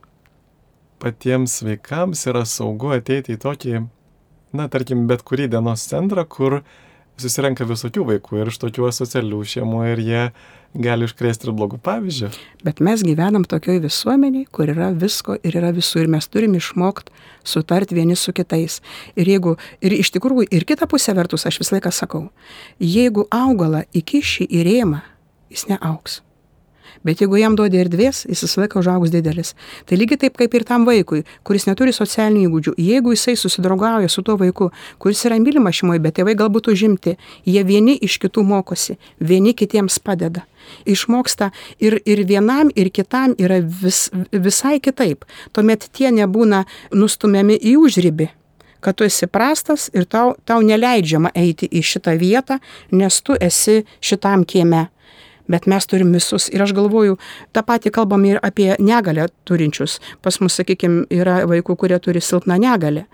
[1.00, 3.80] patiems vaikams yra saugu ateiti į tokį,
[4.58, 6.60] na, tarkim, bet kurį dienos centrą, kur
[7.18, 10.22] susirenka visokių vaikų ir iš tokių asocialių šeimų ir jie
[10.74, 12.30] gali užkrėsti ir blogų pavyzdžių.
[12.66, 17.14] Bet mes gyvenam tokioj visuomeniai, kur yra visko ir yra visų ir mes turim išmokti
[17.48, 18.80] sutarti vieni su kitais.
[19.16, 22.28] Ir jeigu, ir iš tikrųjų, ir kita pusė vertus, aš visą laiką sakau,
[22.82, 25.02] jeigu augalą įkiši į rėmą,
[25.52, 26.22] jis neauks.
[27.06, 29.54] Bet jeigu jam duodi erdvės, jis visą laiką užaugs didelis.
[29.86, 32.74] Tai lygiai taip kaip ir tam vaikui, kuris neturi socialinių įgūdžių.
[32.82, 34.70] Jeigu jisai susidraugauja su tuo vaiku,
[35.02, 40.00] kuris yra mylimas šeimoje, bet tėvai galbūt užimti, jie vieni iš kitų mokosi, vieni kitiems
[40.02, 40.44] padeda.
[40.88, 45.24] Išmoksta ir, ir vienam, ir kitam yra vis, visai kitaip.
[45.56, 48.32] Tuomet tie nebūna nustumiami į užrybį
[48.80, 52.58] kad tu esi prastas ir tau, tau neleidžiama eiti į šitą vietą,
[52.94, 54.86] nes tu esi šitam kieme
[55.48, 56.48] bet mes turim visus.
[56.52, 57.16] Ir aš galvoju,
[57.52, 59.98] tą patį kalbam ir apie negalę turinčius.
[60.22, 63.06] Pas mus, sakykime, yra vaikų, kurie turi silpną negalę.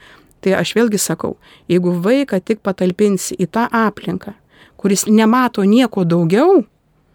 [0.45, 1.39] Tai aš vėlgi sakau,
[1.73, 4.35] jeigu vaiką tik patalpinsi į tą aplinką,
[4.77, 6.61] kuris nemato nieko daugiau,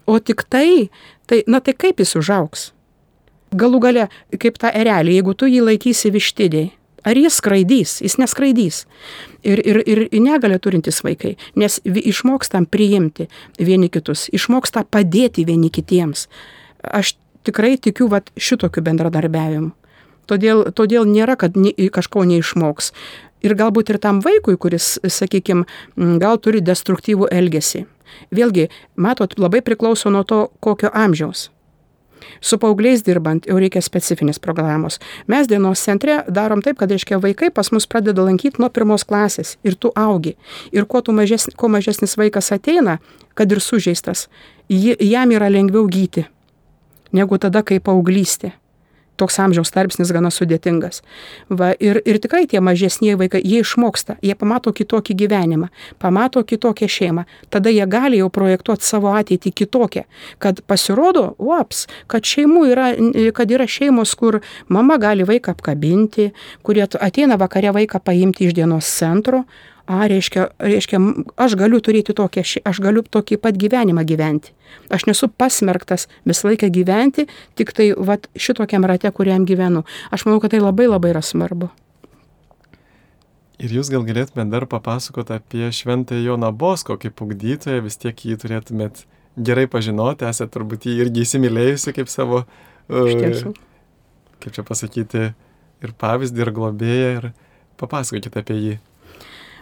[0.10, 0.89] o tik tai,
[1.29, 2.71] tai, na tai kaip jis užauks?
[3.53, 6.71] Galų gale, kaip tą erelį, jeigu tu jį laikysi vištidėje,
[7.09, 7.95] Ar jis skraidys?
[8.05, 8.83] Jis neskraidys.
[9.41, 16.27] Ir, ir, ir negalė turintys vaikai, nes išmokstam priimti vieni kitus, išmokstam padėti vieni kitiems.
[16.83, 17.15] Aš
[17.47, 19.71] tikrai tikiu vat, šitokiu bendradarbiavimu.
[20.29, 22.91] Todėl, todėl nėra, kad ne, kažko neišmoks.
[23.41, 25.63] Ir galbūt ir tam vaikui, kuris, sakykime,
[26.21, 27.85] gal turi destruktyvų elgesį.
[28.35, 28.67] Vėlgi,
[28.99, 31.47] matot, labai priklauso nuo to, kokio amžiaus.
[32.41, 34.99] Su paaugliais dirbant jau reikia specifinės programos.
[35.28, 39.58] Mes dienos centre darom taip, kad, reiškia, vaikai pas mus pradeda lankyti nuo pirmos klasės
[39.63, 40.36] ir tu augi.
[40.71, 42.99] Ir kuo, mažesnis, kuo mažesnis vaikas ateina,
[43.36, 44.28] kad ir sužeistas,
[44.69, 46.25] jam yra lengviau gyti
[47.12, 48.54] negu tada, kai paauglystė
[49.19, 51.01] toks amžiaus tarpsnis gana sudėtingas.
[51.49, 55.69] Va, ir, ir tikrai tie mažesnieji vaikai, jie išmoksta, jie pamato kitokį gyvenimą,
[56.01, 60.05] pamato kitokią šeimą, tada jie gali jau projektuoti savo ateitį kitokią,
[60.43, 62.91] kad pasirodo, uops, kad yra,
[63.36, 66.32] kad yra šeimos, kur mama gali vaiką apkabinti,
[66.63, 69.43] kurie ateina vakare vaiką paimti iš dienos centro,
[69.89, 71.02] a, reiškia, reiškia,
[71.41, 74.54] aš galiu turėti tokią, aš galiu tokį pat gyvenimą gyventi.
[74.93, 77.25] Aš nesu pasmerktas visą laiką gyventi,
[77.58, 79.82] tik tai vat, šitokiam rate, kuriam gyvenu.
[80.13, 81.71] Aš manau, kad tai labai labai yra svarbu.
[83.60, 88.38] Ir jūs gal galėtumėte dar papasakoti apie šventąją Joną Bosko kaip ugdytoją, vis tiek jį
[88.39, 89.02] turėtumėt
[89.36, 93.49] gerai pažinoti, esate turbūt jį irgi įsimylėjusi kaip savo, uh,
[94.39, 95.25] kaip čia pasakyti,
[95.84, 97.28] ir pavyzdį, ir globėją, ir
[97.82, 98.78] papasakokite apie jį.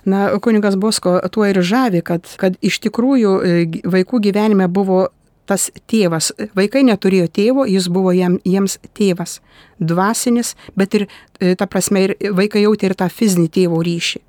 [0.07, 5.09] Na, kunigas Bosko tuo ir žavi, kad, kad iš tikrųjų e, vaikų gyvenime buvo
[5.47, 6.31] tas tėvas.
[6.55, 9.39] Vaikai neturėjo tėvo, jis buvo jam, jiems tėvas.
[9.79, 11.07] Dvasinis, bet ir,
[11.39, 14.23] e, ta prasme, ir vaikai jautė ir tą fizinį tėvo ryšį.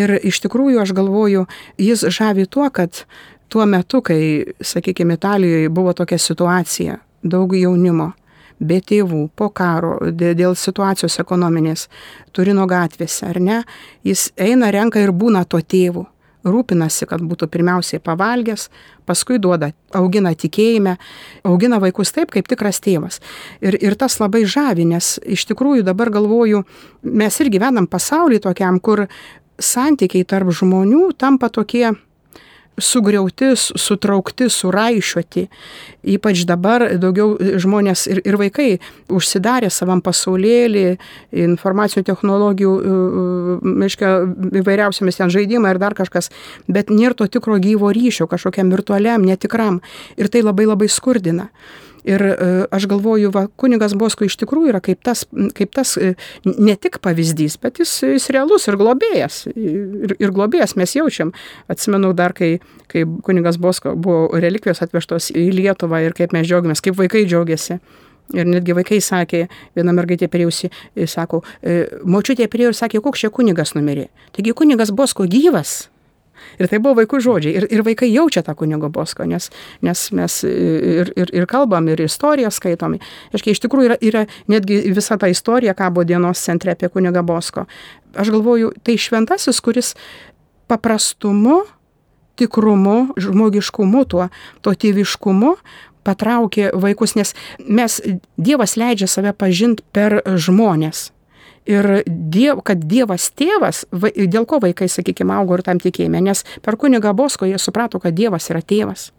[0.00, 1.46] Ir iš tikrųjų aš galvoju,
[1.80, 3.04] jis žavi tuo, kad
[3.52, 8.12] tuo metu, kai, sakykime, Italijoje buvo tokia situacija, daug jaunimo,
[8.62, 11.88] be tėvų, po karo, dėl situacijos ekonominės,
[12.32, 13.60] Turino gatvėse, ar ne,
[14.06, 16.06] jis eina, renka ir būna to tėvu.
[16.42, 18.64] Rūpinasi, kad būtų pirmiausiai pavalgęs,
[19.06, 20.96] paskui duoda, augina tikėjime,
[21.46, 23.20] augina vaikus taip, kaip tikras tėvas.
[23.62, 26.64] Ir, ir tas labai žavi, nes iš tikrųjų dabar galvoju,
[27.06, 29.04] mes ir gyvenam pasaulį tokiam, kur
[29.62, 31.92] santykiai tarp žmonių tampa tokie,
[32.80, 35.46] sugriauti, sutraukti, suraišiuoti.
[36.14, 38.68] Ypač dabar daugiau žmonės ir, ir vaikai
[39.12, 40.96] užsidarė savam pasaulėlį,
[41.44, 42.72] informacijų technologijų,
[43.86, 44.10] aiškia,
[44.62, 46.32] įvairiausiamis ten žaidimai ir dar kažkas,
[46.66, 49.82] bet nėra to tikro gyvo ryšio, kažkokiam virtualiam, netikram.
[50.16, 51.50] Ir tai labai labai skurdina.
[52.08, 52.34] Ir e,
[52.74, 55.22] aš galvoju, va, kunigas Bosko iš tikrųjų yra kaip tas,
[55.54, 59.44] kaip tas e, ne tik pavyzdys, bet jis, jis realus ir globėjas.
[59.54, 61.30] Ir, ir globėjas mes jaučiam.
[61.70, 62.56] Atsimenu dar, kai,
[62.90, 67.78] kai kunigas Bosko buvo relikvijos atvežtos į Lietuvą ir kaip mes džiaugiamės, kaip vaikai džiaugiasi.
[68.32, 70.28] Ir netgi vaikai sakė, viena mergaitė
[71.06, 74.08] sako, e, močiutė priėjo ir sakė, koks čia kunigas numirė.
[74.32, 75.91] Taigi kunigas Bosko gyvas.
[76.58, 77.54] Ir tai buvo vaikų žodžiai.
[77.60, 79.50] Ir, ir vaikai jaučia tą kunigo bosko, nes,
[79.84, 82.98] nes mes ir, ir, ir kalbam, ir istoriją skaitom.
[83.32, 87.66] Aiškiai, iš tikrųjų yra, yra netgi visa ta istorija kabo dienos centre apie kunigą bosko.
[88.18, 89.94] Aš galvoju, tai šventasis, kuris
[90.70, 91.62] paprastumu,
[92.40, 94.28] tikrumu, žmogiškumu, tuo,
[94.64, 95.56] to tėviškumu
[96.02, 98.00] patraukė vaikus, nes mes,
[98.36, 101.10] Dievas leidžia save pažinti per žmonės
[101.68, 106.42] Ir diev, kad Dievas tėvas, va, dėl ko vaikai, sakykime, augo ir tam tikėjime, nes
[106.62, 109.12] per kunigą Bosko jie suprato, kad Dievas yra tėvas.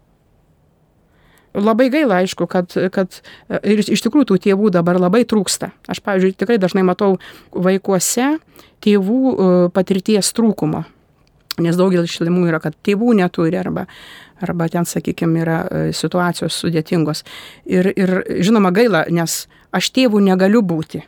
[1.54, 3.20] Labai gaila, aišku, kad, kad
[3.62, 5.70] ir iš tikrųjų tų tėvų dabar labai trūksta.
[5.86, 7.14] Aš, pavyzdžiui, tikrai dažnai matau
[7.54, 8.34] vaikuose
[8.84, 10.82] tėvų e, patirties trūkumo.
[11.62, 13.86] Nes daugelis šeimų yra, kad tėvų neturi arba,
[14.42, 17.22] arba ten, sakykime, yra e, situacijos sudėtingos.
[17.70, 21.04] Ir, ir žinoma gaila, nes aš tėvų negaliu būti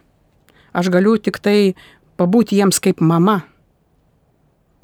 [0.76, 1.74] aš galiu tik tai
[2.20, 3.40] pabūti jiems kaip mama.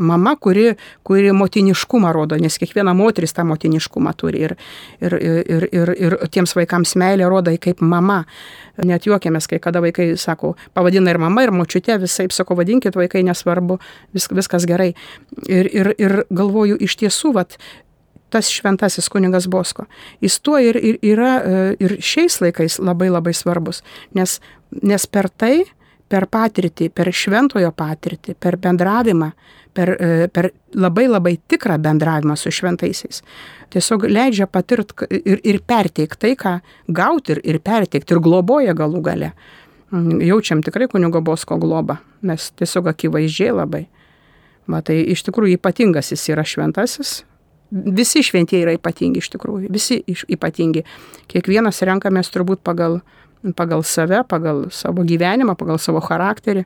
[0.02, 0.72] Mama, kuri,
[1.06, 4.54] kuri motiniškumą rodo, nes kiekviena moteris tą motiniškumą turi ir,
[5.04, 8.22] ir, ir, ir, ir tiems vaikams meilė rodo kaip mama.
[8.82, 13.22] Net juokiamės, kai kada vaikai sako, pavadina ir mama, ir močiutė, visai sako, vadinkit vaikai,
[13.28, 13.78] nesvarbu,
[14.16, 14.94] vis, viskas gerai.
[15.46, 17.60] Ir, ir, ir galvoju, iš tiesų, vat,
[18.32, 19.84] tas šventasis kunigas Bosko.
[20.24, 21.36] Jis tuo ir, ir yra
[21.78, 23.84] ir šiais laikais labai labai svarbus,
[24.16, 24.38] nes,
[24.82, 25.66] nes per tai
[26.12, 29.30] per patirtį, per šventojo patirtį, per bendravimą,
[29.72, 33.22] per, e, per labai labai tikrą bendravimą su šventaisiais.
[33.72, 36.58] Tiesiog leidžia patirti ir, ir perteikti tai, ką
[36.92, 39.32] gauti ir, ir perteikti, ir globoja galų gale.
[39.92, 43.86] Mm, jaučiam tikrai kunigo bosko globą, mes tiesiog akivaizdžiai labai.
[44.70, 47.22] Matai, iš tikrųjų ypatingas jis yra šventasis.
[47.72, 50.84] Visi šventieji yra ypatingi iš tikrųjų, visi ypatingi.
[51.32, 53.00] Kiekvienas renkamės turbūt pagal,
[53.56, 56.64] pagal save, pagal savo gyvenimą, pagal savo charakterį.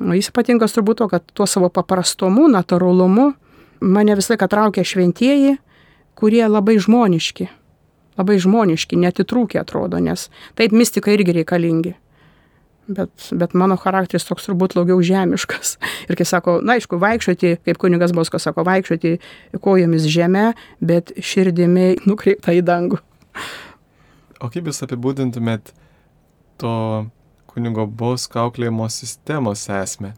[0.00, 3.30] O jis ypatingas turbūt to, kad tuo savo paprastumu, natūralumu
[3.80, 5.56] mane visą laiką traukia šventieji,
[6.18, 7.48] kurie labai žmoniški,
[8.20, 11.94] labai žmoniški, netitrūkė atrodo, nes taip mistika irgi reikalingi.
[12.90, 15.76] Bet, bet mano charakteris toks turbūt daugiau žemiškas.
[16.10, 19.14] Ir kai sako, na aišku, vaikščioti, kaip kunigas Bosko sako, vaikščioti
[19.62, 20.48] kojomis žemė,
[20.82, 22.98] bet širdimi nukreipta į dangų.
[24.40, 25.70] O kaip jūs apibūdintumėt
[26.60, 26.74] to
[27.50, 30.14] kunigo Bosko auklėjimo sistemos esmę?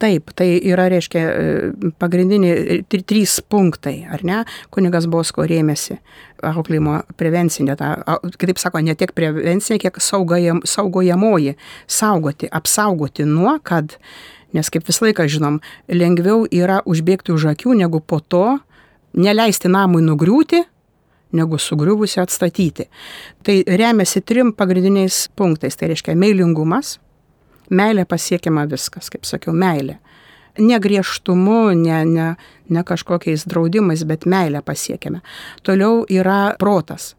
[0.00, 4.38] Taip, tai yra, reiškia, e, pagrindiniai tri, trys punktai, ar ne?
[4.72, 5.98] Kunigas Bosko rėmėsi
[6.40, 7.90] auklėjimo prevencinė, ta,
[8.40, 11.52] kitaip sako, ne tiek prevencinė, kiek saugojam, saugojamoji,
[11.84, 13.98] saugoti, apsaugoti nuo, kad,
[14.56, 15.60] nes kaip visą laiką žinom,
[15.92, 18.56] lengviau yra užbėgti už akių, negu po to
[19.12, 20.64] neleisti namui nugriūti,
[21.32, 22.88] negu sugriuvusi atstatyti.
[23.42, 26.98] Tai remiasi trim pagrindiniais punktais, tai reiškia meilingumas,
[27.70, 29.98] meilė pasiekiama viskas, kaip sakiau, meilė.
[30.58, 32.28] Ne griežtumu, ne, ne,
[32.68, 35.22] ne kažkokiais draudimais, bet meilę pasiekiame.
[35.62, 37.14] Toliau yra protas.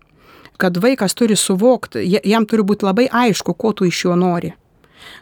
[0.62, 4.52] Kad vaikas turi suvokti, jam turi būti labai aišku, ko tu iš jo nori.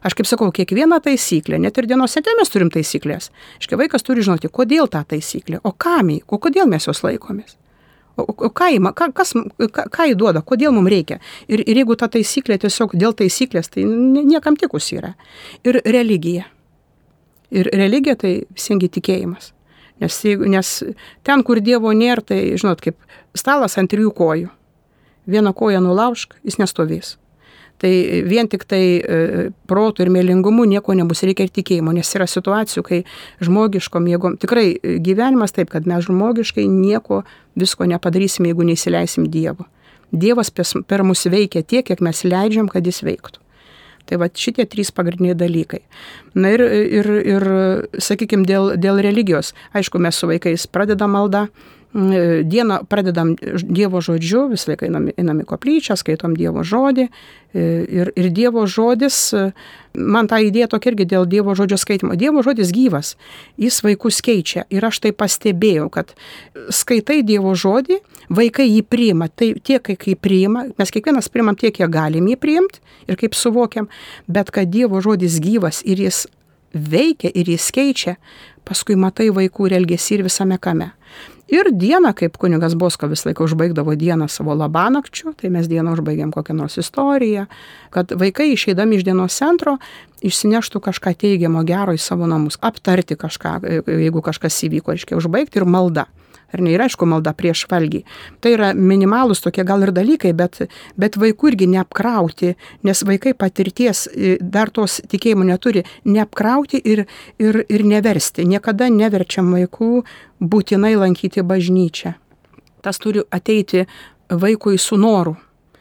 [0.04, 3.30] Aš kaip sakau, kiekvieną taisyklę, net ir dienos sėdė mes turim taisyklės.
[3.62, 7.59] Iškia vaikas turi žinoti, kodėl ta taisyklė, o kam jį, o kodėl mes jos laikomės.
[8.20, 11.20] O, ką, jį, ką, kas, ką, ką jį duoda, kodėl mums reikia.
[11.48, 15.14] Ir, ir jeigu ta taisyklė tiesiog dėl taisyklės, tai niekam tikus yra.
[15.64, 16.50] Ir religija.
[17.50, 19.54] Ir religija tai visiengi tikėjimas.
[20.00, 20.74] Nes, nes
[21.28, 23.00] ten, kur Dievo nėra, tai, žinot, kaip
[23.38, 24.54] stalas ant trijų kojų.
[25.30, 27.18] Vieną koją nulaužk, jis nestovės
[27.80, 32.28] tai vien tik tai e, protų ir mėlingumu nieko nebus, reikia ir tikėjimo, nes yra
[32.30, 33.02] situacijų, kai
[33.46, 37.24] žmogiškom jėgom, tikrai e, gyvenimas taip, kad mes žmogiškai nieko
[37.60, 39.68] visko nepadarysim, jeigu neįsileisim Dievo.
[40.12, 43.40] Dievas per mus veikia tiek, kiek mes leidžiam, kad jis veiktų.
[44.10, 45.84] Tai va šitie trys pagrindiniai dalykai.
[46.34, 47.44] Na ir, ir, ir
[48.02, 49.54] sakykime, dėl, dėl religijos.
[49.78, 51.46] Aišku, mes su vaikais pradedam maldą,
[51.94, 57.08] dieną pradedam Dievo žodžiu, visą laiką einam, einam į koplyčią, skaitom Dievo žodį.
[57.10, 59.50] E, ir, ir Dievo žodis, e,
[59.98, 62.14] man ta idėja tokia irgi dėl Dievo žodžio skaitimo.
[62.14, 63.16] Dievo žodis gyvas,
[63.58, 64.68] jis vaikus keičia.
[64.70, 66.14] Ir aš tai pastebėjau, kad
[66.70, 67.98] skaitai Dievo žodį,
[68.30, 69.32] vaikai jį priima.
[69.34, 73.34] Tai tiek, kiek jį priima, mes kiekvienas priimam tiek, kiek galim jį priimti ir kaip
[73.34, 73.90] suvokiam,
[74.30, 76.28] bet kad Dievo žodis gyvas ir jis
[76.70, 78.20] veikia ir jis keičia,
[78.62, 80.92] paskui matai vaikų ir elgesį ir visame kame.
[81.50, 86.30] Ir dieną, kaip kunigas Bosko visą laiką užbaigdavo dieną savo labanakčių, tai mes dieną užbaigėm
[86.36, 87.48] kokią nors istoriją,
[87.90, 89.80] kad vaikai išeidami iš dienos centro
[90.22, 93.58] išsineštų kažką teigiamo gero į savo namus, aptarti kažką,
[93.88, 96.06] jeigu kažkas įvyko, reiškia užbaigti ir malda
[96.54, 98.04] ar ne, ir aišku, malda prieš valgį.
[98.42, 100.62] Tai yra minimalus tokie gal ir dalykai, bet,
[101.00, 102.54] bet vaikų irgi neapkrauti,
[102.88, 107.06] nes vaikai patirties e, dar tos tikėjimų neturi, neapkrauti ir,
[107.42, 108.48] ir, ir neversti.
[108.50, 109.92] Niekada neverčiam vaikų
[110.40, 112.16] būtinai lankyti bažnyčią.
[112.86, 113.86] Tas turi ateiti
[114.30, 115.36] vaikui su noru.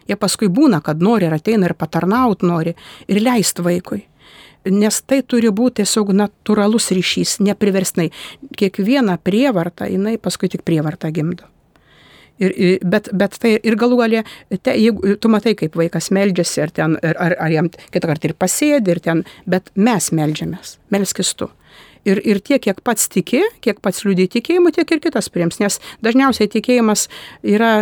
[0.08, 2.72] Jie paskui būna, kad nori ir ateina ir patarnaut nori
[3.08, 4.06] ir leist vaikui
[4.66, 8.08] nes tai turi būti tiesiog natūralus ryšys, nepriversnai.
[8.58, 11.46] Kiekviena prievarta, jinai paskui tik prievartą gimdo.
[12.38, 14.22] Ir, bet, bet tai ir galų galę,
[14.62, 18.34] te, jeigu tu matai, kaip vaikas meldžiasi, ar, ten, ar, ar jam kitą kartą ir
[18.38, 21.50] pasėdi, ir ten, bet mes meldžiamės, melskis tu.
[22.06, 25.80] Ir, ir tiek, kiek pats tiki, kiek pats liūdė tikėjimu, tiek ir kitas priims, nes
[26.06, 27.08] dažniausiai tikėjimas
[27.42, 27.72] yra,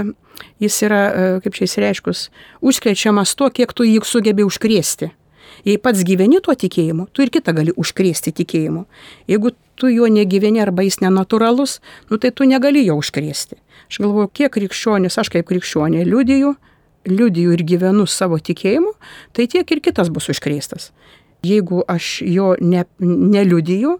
[0.63, 2.27] jis yra, e, kaip čia įsireiškus,
[2.65, 5.13] užkrečiamas tuo, kiek tu jį sugebi užkrėsti.
[5.65, 8.85] Jei pats gyveni tuo tikėjimu, tu ir kitą gali užkrėsti tikėjimu.
[9.31, 11.79] Jeigu tu juo negyveni arba jis nenatūralus,
[12.11, 13.61] nu tai tu negali jo užkrėsti.
[13.91, 16.55] Aš galvoju, kiek krikščionis, aš kaip krikščionė liudiju,
[17.07, 18.93] liudiju ir gyvenu savo tikėjimu,
[19.37, 20.91] tai tiek ir kitas bus užkrėstas.
[21.47, 23.99] Jeigu aš jo ne, neliudiju,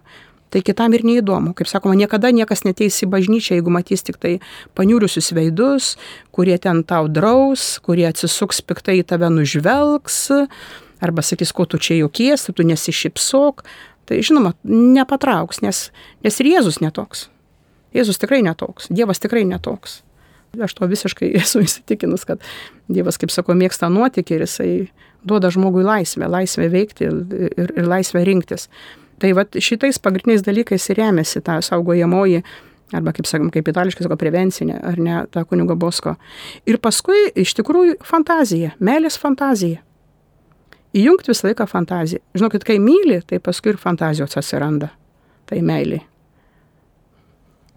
[0.51, 1.53] tai kitam ir neįdomu.
[1.57, 4.37] Kaip sakoma, niekada niekas neteis į bažnyčią, jeigu matys tik tai
[4.79, 5.95] paniūriusius veidus,
[6.35, 10.19] kurie ten tau draus, kurie atsisuks piktai į tave nužvelgs
[11.03, 13.63] arba sakys, ko tu čia jokiesi, tu nesišypsok,
[14.07, 15.87] tai žinoma, nepatrauks, nes,
[16.25, 17.27] nes ir Jėzus netoks.
[17.95, 20.01] Jėzus tikrai netoks, Dievas tikrai netoks.
[20.63, 22.43] Aš to visiškai esu įsitikinus, kad
[22.91, 24.71] Dievas, kaip sako, mėgsta nuotykį ir jisai
[25.27, 28.67] duoda žmogui laisvę, laisvę veikti ir, ir, ir laisvę rinktis.
[29.17, 32.43] Tai va šitais pagrindiniais dalykais ir remiasi ta saugojamoji,
[32.95, 36.15] arba kaip sakom, kaip itališkai sako, prevencinė, ar ne, ta kunigo bosko.
[36.69, 39.81] Ir paskui iš tikrųjų fantazija, meilės fantazija
[40.95, 42.21] įjungti visą laiką fantaziją.
[42.37, 44.91] Žinokit, kai myli, tai paskui ir fantazijos atsiranda.
[45.47, 46.03] Tai meiliai.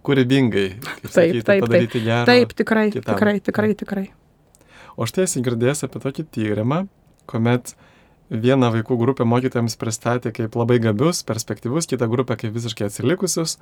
[0.01, 0.67] Kūrybingai.
[0.81, 1.93] Taip, sakyti, taip, taip.
[1.93, 3.13] Gerą, taip, tikrai, kitam.
[3.13, 4.07] tikrai, tikrai, tikrai.
[4.97, 6.81] O štai esi girdėjęs apie tokį tyrimą,
[7.29, 7.75] kuomet
[8.31, 13.57] vieną vaikų grupę mokytojams pristatė kaip labai gabius, perspektyvus, kitą grupę kaip visiškai atsilikusius,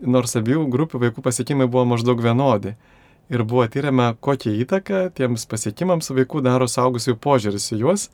[0.00, 2.76] nors abiejų grupių vaikų pasiekimai buvo maždaug vienodi.
[3.32, 8.10] Ir buvo tyriama, kokią įtaką tiems pasiekimams vaikų daro saugusiųjų požiūris į juos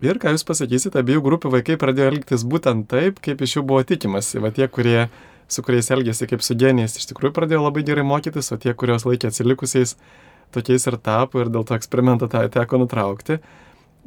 [0.00, 3.82] Ir ką Jūs pasakysite, abiejų grupių vaikai pradėjo elgtis būtent taip, kaip iš jų buvo
[3.84, 4.38] tikimasi.
[4.40, 5.10] Va tie, kurie,
[5.44, 9.04] su kuriais elgėsi kaip su genijais, iš tikrųjų pradėjo labai gerai mokytis, o tie, kuriuos
[9.04, 9.98] laikė atsilikusiais,
[10.56, 13.42] tokiais ir tapo ir dėl to eksperimento tą teko nutraukti.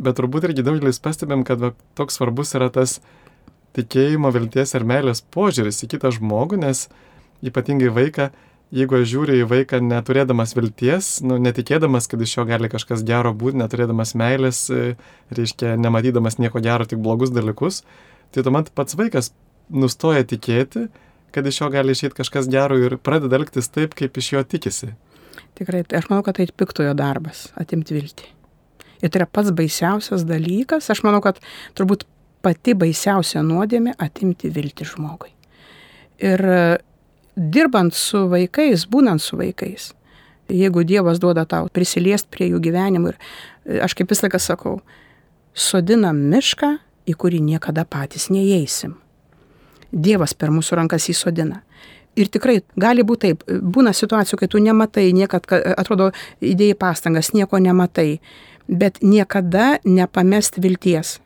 [0.02, 2.98] Bet turbūt irgi daugelis pastebėm, kad va, toks svarbus yra tas
[3.78, 6.88] tikėjimo, vilties ir meilės požiūris į kitą žmogų, nes
[7.46, 8.32] ypatingai vaiką,
[8.74, 13.34] jeigu aš žiūriu į vaiką neturėdamas vilties, nu, netikėdamas, kad iš jo gali kažkas gero
[13.38, 14.96] būti, neturėdamas meilės, e,
[15.34, 17.84] reiškia, nematydamas nieko gero, tik blogus dalykus,
[18.34, 19.32] tai tuomet pats vaikas
[19.70, 20.88] nustoja tikėti,
[21.34, 24.94] kad iš jo gali išeiti kažkas gero ir pradeda elgtis taip, kaip iš jo tikisi.
[25.58, 28.26] Tikrai, aš manau, kad tai piktojo darbas- atimti viltį.
[29.04, 30.90] Ir tai yra pats baisiausias dalykas.
[30.90, 31.40] Aš manau, kad
[31.76, 32.06] turbūt
[32.42, 35.34] pati baisiausia nuodėmė- atimti viltį žmogui.
[36.20, 36.40] Ir
[37.36, 39.92] dirbant su vaikais, būnant su vaikais,
[40.50, 44.80] jeigu Dievas duoda tau prisiliest prie jų gyvenimų ir e, aš kaip visą laiką sakau,
[45.54, 46.76] sodinam mišką,
[47.10, 48.96] į kurį niekada patys neįeisim.
[49.94, 51.62] Dievas per mūsų rankas įsodina.
[52.18, 56.12] Ir tikrai gali būti taip, būna situacijų, kai tu nematai, niekad, atrodo,
[56.46, 58.20] įdėjai pastangas, nieko nematai,
[58.70, 61.18] bet niekada nepamest vilties.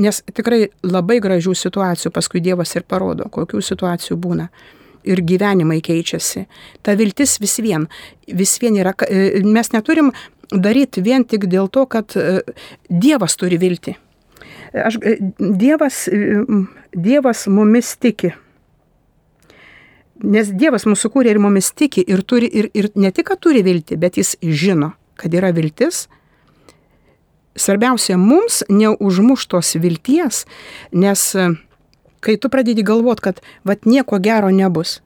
[0.00, 4.50] Nes tikrai labai gražių situacijų paskui Dievas ir parodo, kokių situacijų būna.
[5.08, 6.44] Ir gyvenimai keičiasi.
[6.84, 7.86] Ta viltis vis vien,
[8.28, 8.92] vis vien yra,
[9.46, 10.10] mes neturim
[10.52, 12.42] daryti vien tik dėl to, kad e,
[12.90, 13.96] Dievas turi viltį.
[14.74, 16.44] Aš, e, dievas, e,
[16.92, 18.32] dievas mumis tiki.
[20.20, 23.64] Nes Dievas mūsų kūrė ir mumis tiki ir, turi, ir, ir ne tik, kad turi
[23.66, 26.04] viltį, bet jis žino, kad yra viltis.
[27.58, 30.44] Svarbiausia mums neužmuštos vilties,
[30.92, 31.48] nes e,
[32.20, 35.00] kai tu pradedi galvot, kad vat nieko gero nebus,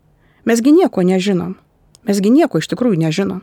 [0.44, 1.56] mesgi nieko nežinom,
[2.06, 3.42] mesgi nieko iš tikrųjų nežinom.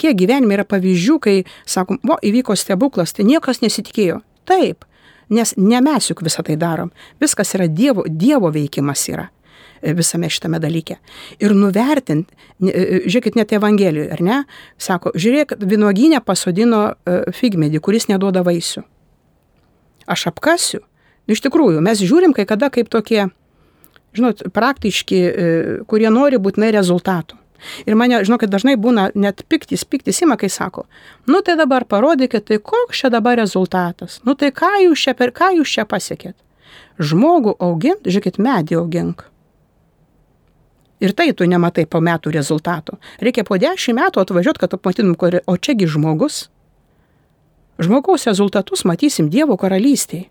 [0.00, 1.36] Kiek gyvenime yra pavyzdžių, kai
[1.66, 4.20] sakom, o įvyko stebuklas, tai niekas nesitikėjo.
[4.44, 4.84] Taip,
[5.32, 6.90] nes ne mes juk visą tai darom.
[7.22, 9.28] Viskas yra Dievo, dievo veikimas yra
[9.80, 10.98] e, visame šitame dalyke.
[11.40, 14.40] Ir nuvertint, e, e, žiūrėkit, net Evangelijoje, ar ne,
[14.78, 16.82] sako, žiūrėk, vynoginė pasodino
[17.38, 18.84] figmedį, kuris neduoda vaisių.
[20.10, 20.82] Aš apkasiu.
[21.24, 23.28] Nu, iš tikrųjų, mes žiūrim kai kada kaip tokie,
[24.16, 25.20] žinot, praktiški,
[25.88, 27.40] kurie nori būtinai rezultatų.
[27.88, 30.84] Ir mane, žinokit, dažnai būna net piktis, piktis ima, kai sako,
[31.30, 35.32] nu tai dabar parodykit, tai koks čia dabar rezultatas, nu tai ką jūs čia, per,
[35.32, 36.36] ką jūs čia pasiekėt.
[37.00, 39.24] Žmogų augint, žiūrėkit, medį augink.
[41.02, 42.98] Ir tai tu nematai po metų rezultatų.
[43.24, 46.48] Reikia po dešimt metų atvažiuoti, kad pamatytum, o čiagi žmogus.
[47.82, 50.30] Žmogaus rezultatus matysim Dievo karalystėje.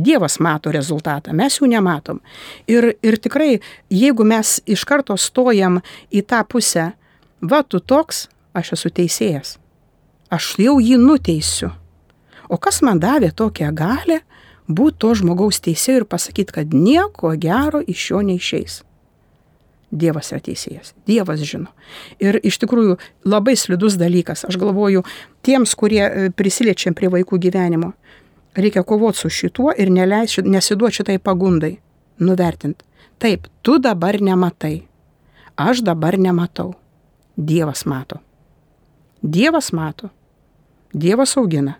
[0.00, 2.20] Dievas mato rezultatą, mes jų nematom.
[2.70, 3.58] Ir, ir tikrai,
[3.92, 6.90] jeigu mes iš karto stojam į tą pusę,
[7.40, 9.58] va tu toks, aš esu teisėjas.
[10.30, 11.72] Aš jau jį nuteisiu.
[12.50, 14.20] O kas man davė tokią galę
[14.70, 18.80] būti to žmogaus teisėjų ir pasakyti, kad nieko gero iš jo neišeis.
[19.90, 21.72] Dievas yra teisėjas, Dievas žino.
[22.22, 22.94] Ir iš tikrųjų
[23.26, 25.02] labai slidus dalykas, aš galvoju,
[25.42, 27.90] tiems, kurie e, prisiliečiam prie vaikų gyvenimo,
[28.54, 31.76] reikia kovoti su šituo ir neleisti, nesiduoti šitai pagundai,
[32.18, 32.84] nuvertinti.
[33.18, 34.82] Taip, tu dabar nematai,
[35.56, 36.74] aš dabar nematau.
[37.36, 38.16] Dievas mato.
[39.22, 40.08] Dievas mato.
[40.92, 41.74] Dievas augina.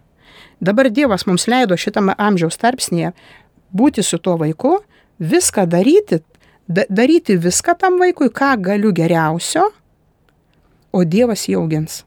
[0.60, 3.12] Dabar Dievas mums leido šitame amžiaus tarpsnėje
[3.72, 4.78] būti su tuo vaiku,
[5.18, 6.20] viską daryti,
[6.68, 9.70] da, daryti viską tam vaikui, ką galiu geriausio,
[10.92, 12.02] o Dievas jį augins.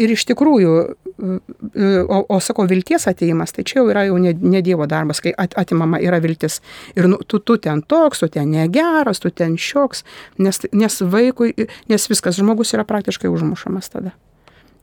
[0.00, 0.72] Ir iš tikrųjų,
[2.08, 5.34] o, o sako, vilties ateimas, tai čia jau yra jau ne, ne Dievo darbas, kai
[5.38, 6.60] at, atimama yra viltis.
[6.98, 10.04] Ir nu, tu, tu ten toks, tu ten negeras, tu ten šioks,
[10.42, 11.54] nes, nes vaikui,
[11.90, 14.14] nes viskas, žmogus yra praktiškai užmušamas tada.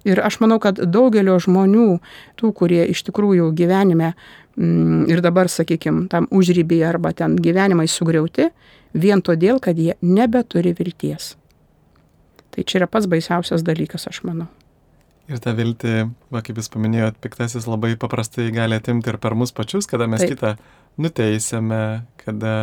[0.08, 2.00] Ir aš manau, kad daugelio žmonių,
[2.40, 4.14] tų, kurie iš tikrųjų gyvenime
[4.56, 8.50] mm, ir dabar, sakykime, tam užrybėje arba ten gyvenimai sugriauti,
[8.98, 11.36] vien todėl, kad jie nebeturi vilties.
[12.52, 14.50] Tai čia yra pats baisiausias dalykas, aš manau.
[15.30, 15.96] Ir tą viltį,
[16.34, 20.24] va, kaip jūs paminėjot, piktasis labai paprastai gali atimti ir per mus pačius, kada mes
[20.24, 20.34] Taip.
[20.34, 20.56] kitą
[21.02, 21.84] nuteisėme,
[22.24, 22.56] kada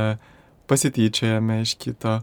[0.68, 2.18] pasityčiojame iš kito.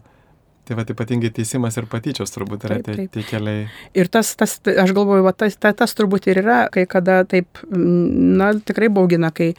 [0.66, 3.10] Tai va, ypatingai teisimas ir patyčios turbūt yra taip, taip.
[3.14, 3.66] tie, keliai.
[3.94, 7.62] Ir tas, tas aš galvoju, va, tas, tas, tas turbūt ir yra, kai kada taip,
[7.70, 9.52] na, tikrai baugina, kai,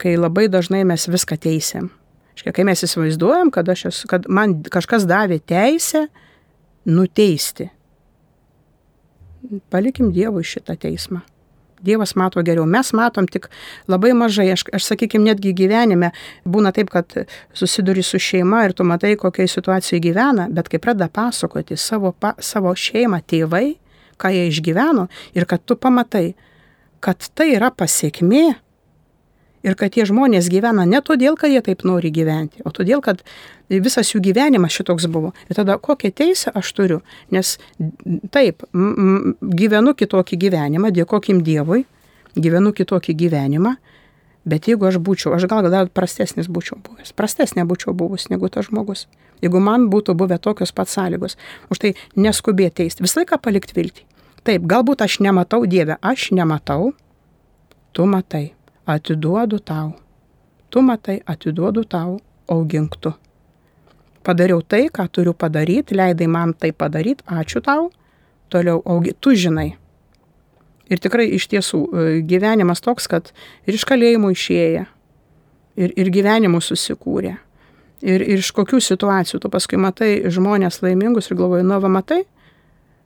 [0.00, 1.90] kai labai dažnai mes viską teisėm.
[2.38, 6.06] Škia, kai mes įsivaizduojam, kad, esu, kad man kažkas davė teisę
[6.88, 7.68] nuteisti
[9.70, 11.22] palikim Dievui šitą teismą.
[11.84, 13.46] Dievas mato geriau, mes matom tik
[13.86, 16.10] labai mažai, aš, aš sakykime, netgi gyvenime
[16.42, 17.14] būna taip, kad
[17.54, 22.34] susiduri su šeima ir tu matai, kokioje situacijoje gyvena, bet kai pradeda pasakoti savo, pa,
[22.42, 23.76] savo šeimą tėvai,
[24.18, 25.06] ką jie išgyveno
[25.38, 26.32] ir kad tu pamatai,
[26.98, 28.56] kad tai yra pasiekmė
[29.66, 33.24] Ir kad tie žmonės gyvena ne todėl, kad jie taip nori gyventi, o todėl, kad
[33.68, 35.32] visas jų gyvenimas šitoks buvo.
[35.50, 37.00] Ir tada kokią teisę aš turiu?
[37.34, 37.56] Nes
[38.34, 41.84] taip, gyvenu kitokį gyvenimą, dėkokim Dievui,
[42.38, 43.74] gyvenu kitokį gyvenimą,
[44.48, 48.68] bet jeigu aš būčiau, aš gal dar prastesnis būčiau buvęs, prastesnė būčiau buvus negu tas
[48.70, 49.06] žmogus.
[49.42, 51.36] Jeigu man būtų buvę tokios pat sąlygos,
[51.70, 54.06] už tai neskubėti teisti, visą laiką palikti viltį.
[54.46, 56.92] Taip, galbūt aš nematau Dievę, aš nematau,
[57.92, 58.57] tu matai
[58.88, 59.92] atiduodu tau.
[60.70, 62.18] Tu matai, atiduodu tau,
[62.48, 63.12] augink tu.
[64.24, 67.90] Padariau tai, ką turiu padaryti, leidai man tai padaryti, ačiū tau,
[68.52, 69.70] toliau augi, tu žinai.
[70.88, 73.32] Ir tikrai iš tiesų e, gyvenimas toks, kad
[73.68, 74.86] ir iš kalėjimų išėję,
[75.76, 77.36] ir, ir gyvenimų susikūrė.
[77.98, 82.22] Ir, ir iš kokių situacijų tu paskui matai žmonės laimingus ir galvoji, nu va matai,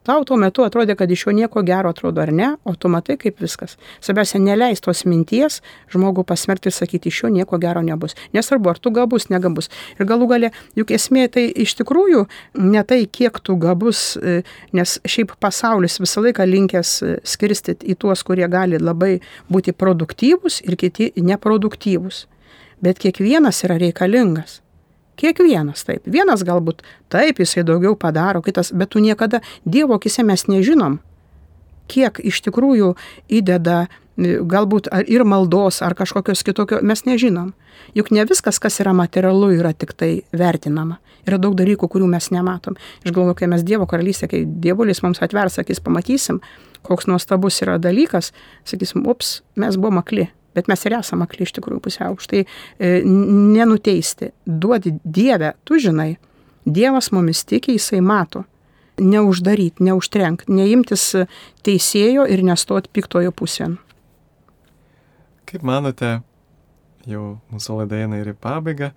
[0.02, 3.14] Tau tuo metu atrodė, kad iš jo nieko gero atrodo ar ne, o tu matai,
[3.20, 3.76] kaip viskas.
[4.02, 5.60] Svarbiausia, neleis tos minties
[5.94, 8.16] žmogų pasmerkti ir sakyti, iš jo nieko gero nebus.
[8.34, 9.70] Nesvarbu, ar tu gabus, negabus.
[10.00, 12.24] Ir galų gale, juk esmė tai iš tikrųjų
[12.58, 14.40] ne tai, kiek tu gabus, e,
[14.74, 19.20] nes šiaip pasaulis visą laiką linkęs e, skirstyti į tuos, kurie gali labai
[19.52, 22.26] būti produktyvus ir kiti neproduktyvus.
[22.82, 24.61] Bet kiekvienas yra reikalingas.
[25.20, 26.06] Kiekvienas taip.
[26.08, 26.80] Vienas galbūt
[27.12, 31.00] taip, jisai daugiau padaro, kitas, bet tu niekada Dievo akise mes nežinom,
[31.92, 32.94] kiek iš tikrųjų
[33.28, 33.86] įdeda
[34.16, 37.52] galbūt ir maldos, ar kažkokios kitokio, mes nežinom.
[37.96, 40.98] Juk ne viskas, kas yra materialu, yra tik tai vertinama.
[41.26, 42.76] Yra daug dalykų, kurių mes nematom.
[43.06, 46.40] Iš galvo, kai mes Dievo karalystė, kai Dievulis mums atvers, sakys, pamatysim,
[46.86, 48.32] koks nuostabus yra dalykas,
[48.68, 52.16] sakysim, ups, mes buvome akli, bet mes ir esame akli iš tikrųjų pusiau.
[52.20, 56.16] Štai e, nenuteisti, duodi Dievę, tu žinai,
[56.64, 58.44] Dievas mumis tiki, jisai mato.
[59.02, 61.08] Neuždaryti, neužtrenkti, neimtis
[61.64, 63.78] teisėjo ir nestoti piktojo pusėn.
[65.48, 66.20] Kaip manote,
[67.08, 68.92] jau mūsų laida eina ir į pabaigą,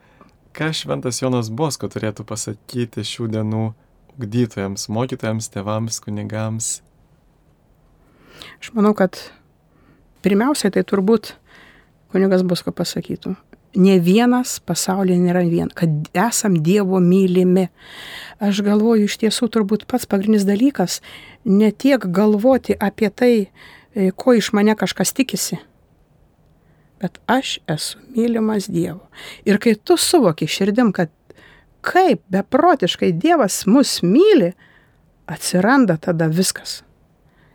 [0.56, 3.64] ką šventas Jonas Bosko turėtų pasakyti šių dienų
[4.16, 6.70] ugdytojams, mokytojams, tėvams, kunigams?
[8.62, 9.18] Aš manau, kad
[10.26, 11.34] pirmiausiai tai turbūt
[12.16, 13.36] kunigas Busko pasakytų.
[13.76, 17.68] Ne vienas pasaulyje nėra vien, kad esam Dievo mylimi.
[18.40, 21.02] Aš galvoju, iš tiesų turbūt pats pagrindinis dalykas
[21.44, 23.34] ne tiek galvoti apie tai,
[23.92, 25.60] e, ko iš mane kažkas tikisi,
[27.04, 29.04] bet aš esu mylimas Dievo.
[29.44, 31.12] Ir kai tu suvoki širdim, kad
[31.86, 34.54] kaip beprotiškai Dievas mus myli,
[35.28, 36.85] atsiranda tada viskas.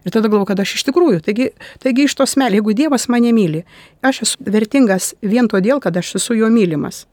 [0.05, 1.51] Ir tada galvoju, kad aš iš tikrųjų, taigi,
[1.82, 3.64] taigi iš tos meilės, jeigu Dievas mane myli,
[4.07, 7.05] aš esu vertingas vien todėl, kad aš esu jo mylimas.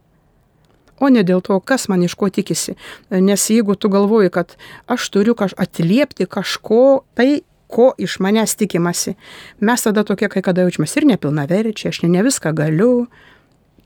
[0.97, 2.73] O ne dėl to, kas man iš ko tikisi.
[3.11, 4.55] Nes jeigu tu galvoji, kad
[4.89, 9.17] aš turiu kaž atliepti kažko, tai ko iš manęs tikimasi,
[9.59, 13.09] mes tada tokie kai kada jaučiamės ir nepilnaverčiai, aš ne, ne viską galiu,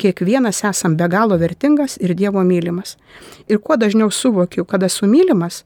[0.01, 2.95] kiekvienas esam be galo vertingas ir Dievo mylimas.
[3.49, 5.63] Ir kuo dažniau suvokiu, kad esu mylimas,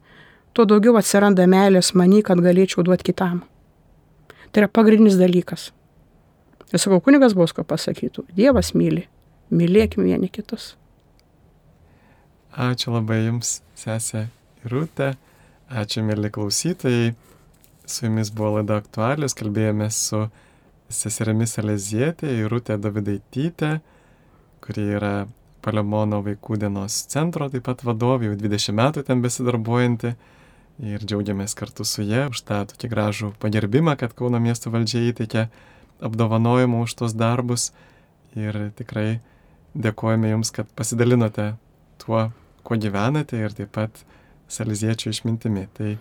[0.56, 3.42] tuo daugiau atsiranda meilės many, kad galėčiau duoti kitam.
[4.52, 5.70] Tai yra pagrindinis dalykas.
[6.72, 9.04] Ir sakau, kunigas Bosko pasakytų, Dievas myli,
[9.54, 10.74] mylėkime vieni kitus.
[12.56, 14.26] Ačiū labai Jums, sesė
[14.66, 15.12] Rūtė,
[15.68, 17.12] ačiū mėly klausytojai.
[17.86, 20.24] Su Jumis buvo laida aktualius, kalbėjome su
[20.90, 23.76] seserimis Alezietė, Rūtė Davidaitytė,
[24.64, 25.12] kuri yra
[25.62, 30.14] Palemono vaikų dienos centro taip pat vadovė, jau 20 metų ten besidarbuojanti
[30.82, 35.46] ir džiaugiamės kartu su jie už tą tokį gražų pagerbimą, kad Kauno miesto valdžia įteikė
[36.04, 37.70] apdovanojimą už tos darbus
[38.36, 39.20] ir tikrai
[39.76, 41.54] dėkojame Jums, kad pasidalinote
[42.02, 42.28] tuo,
[42.64, 44.02] kuo gyvenate ir taip pat
[44.52, 45.66] saliziečių išmintimi.
[45.76, 45.96] Tai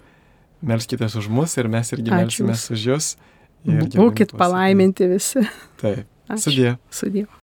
[0.66, 3.14] melskite už mus ir mes irgi melsimės už Jūs.
[3.96, 5.46] Būkit palaiminti visi.
[5.82, 6.06] Taip.
[6.42, 6.76] Sudie.
[6.90, 7.28] Sudie.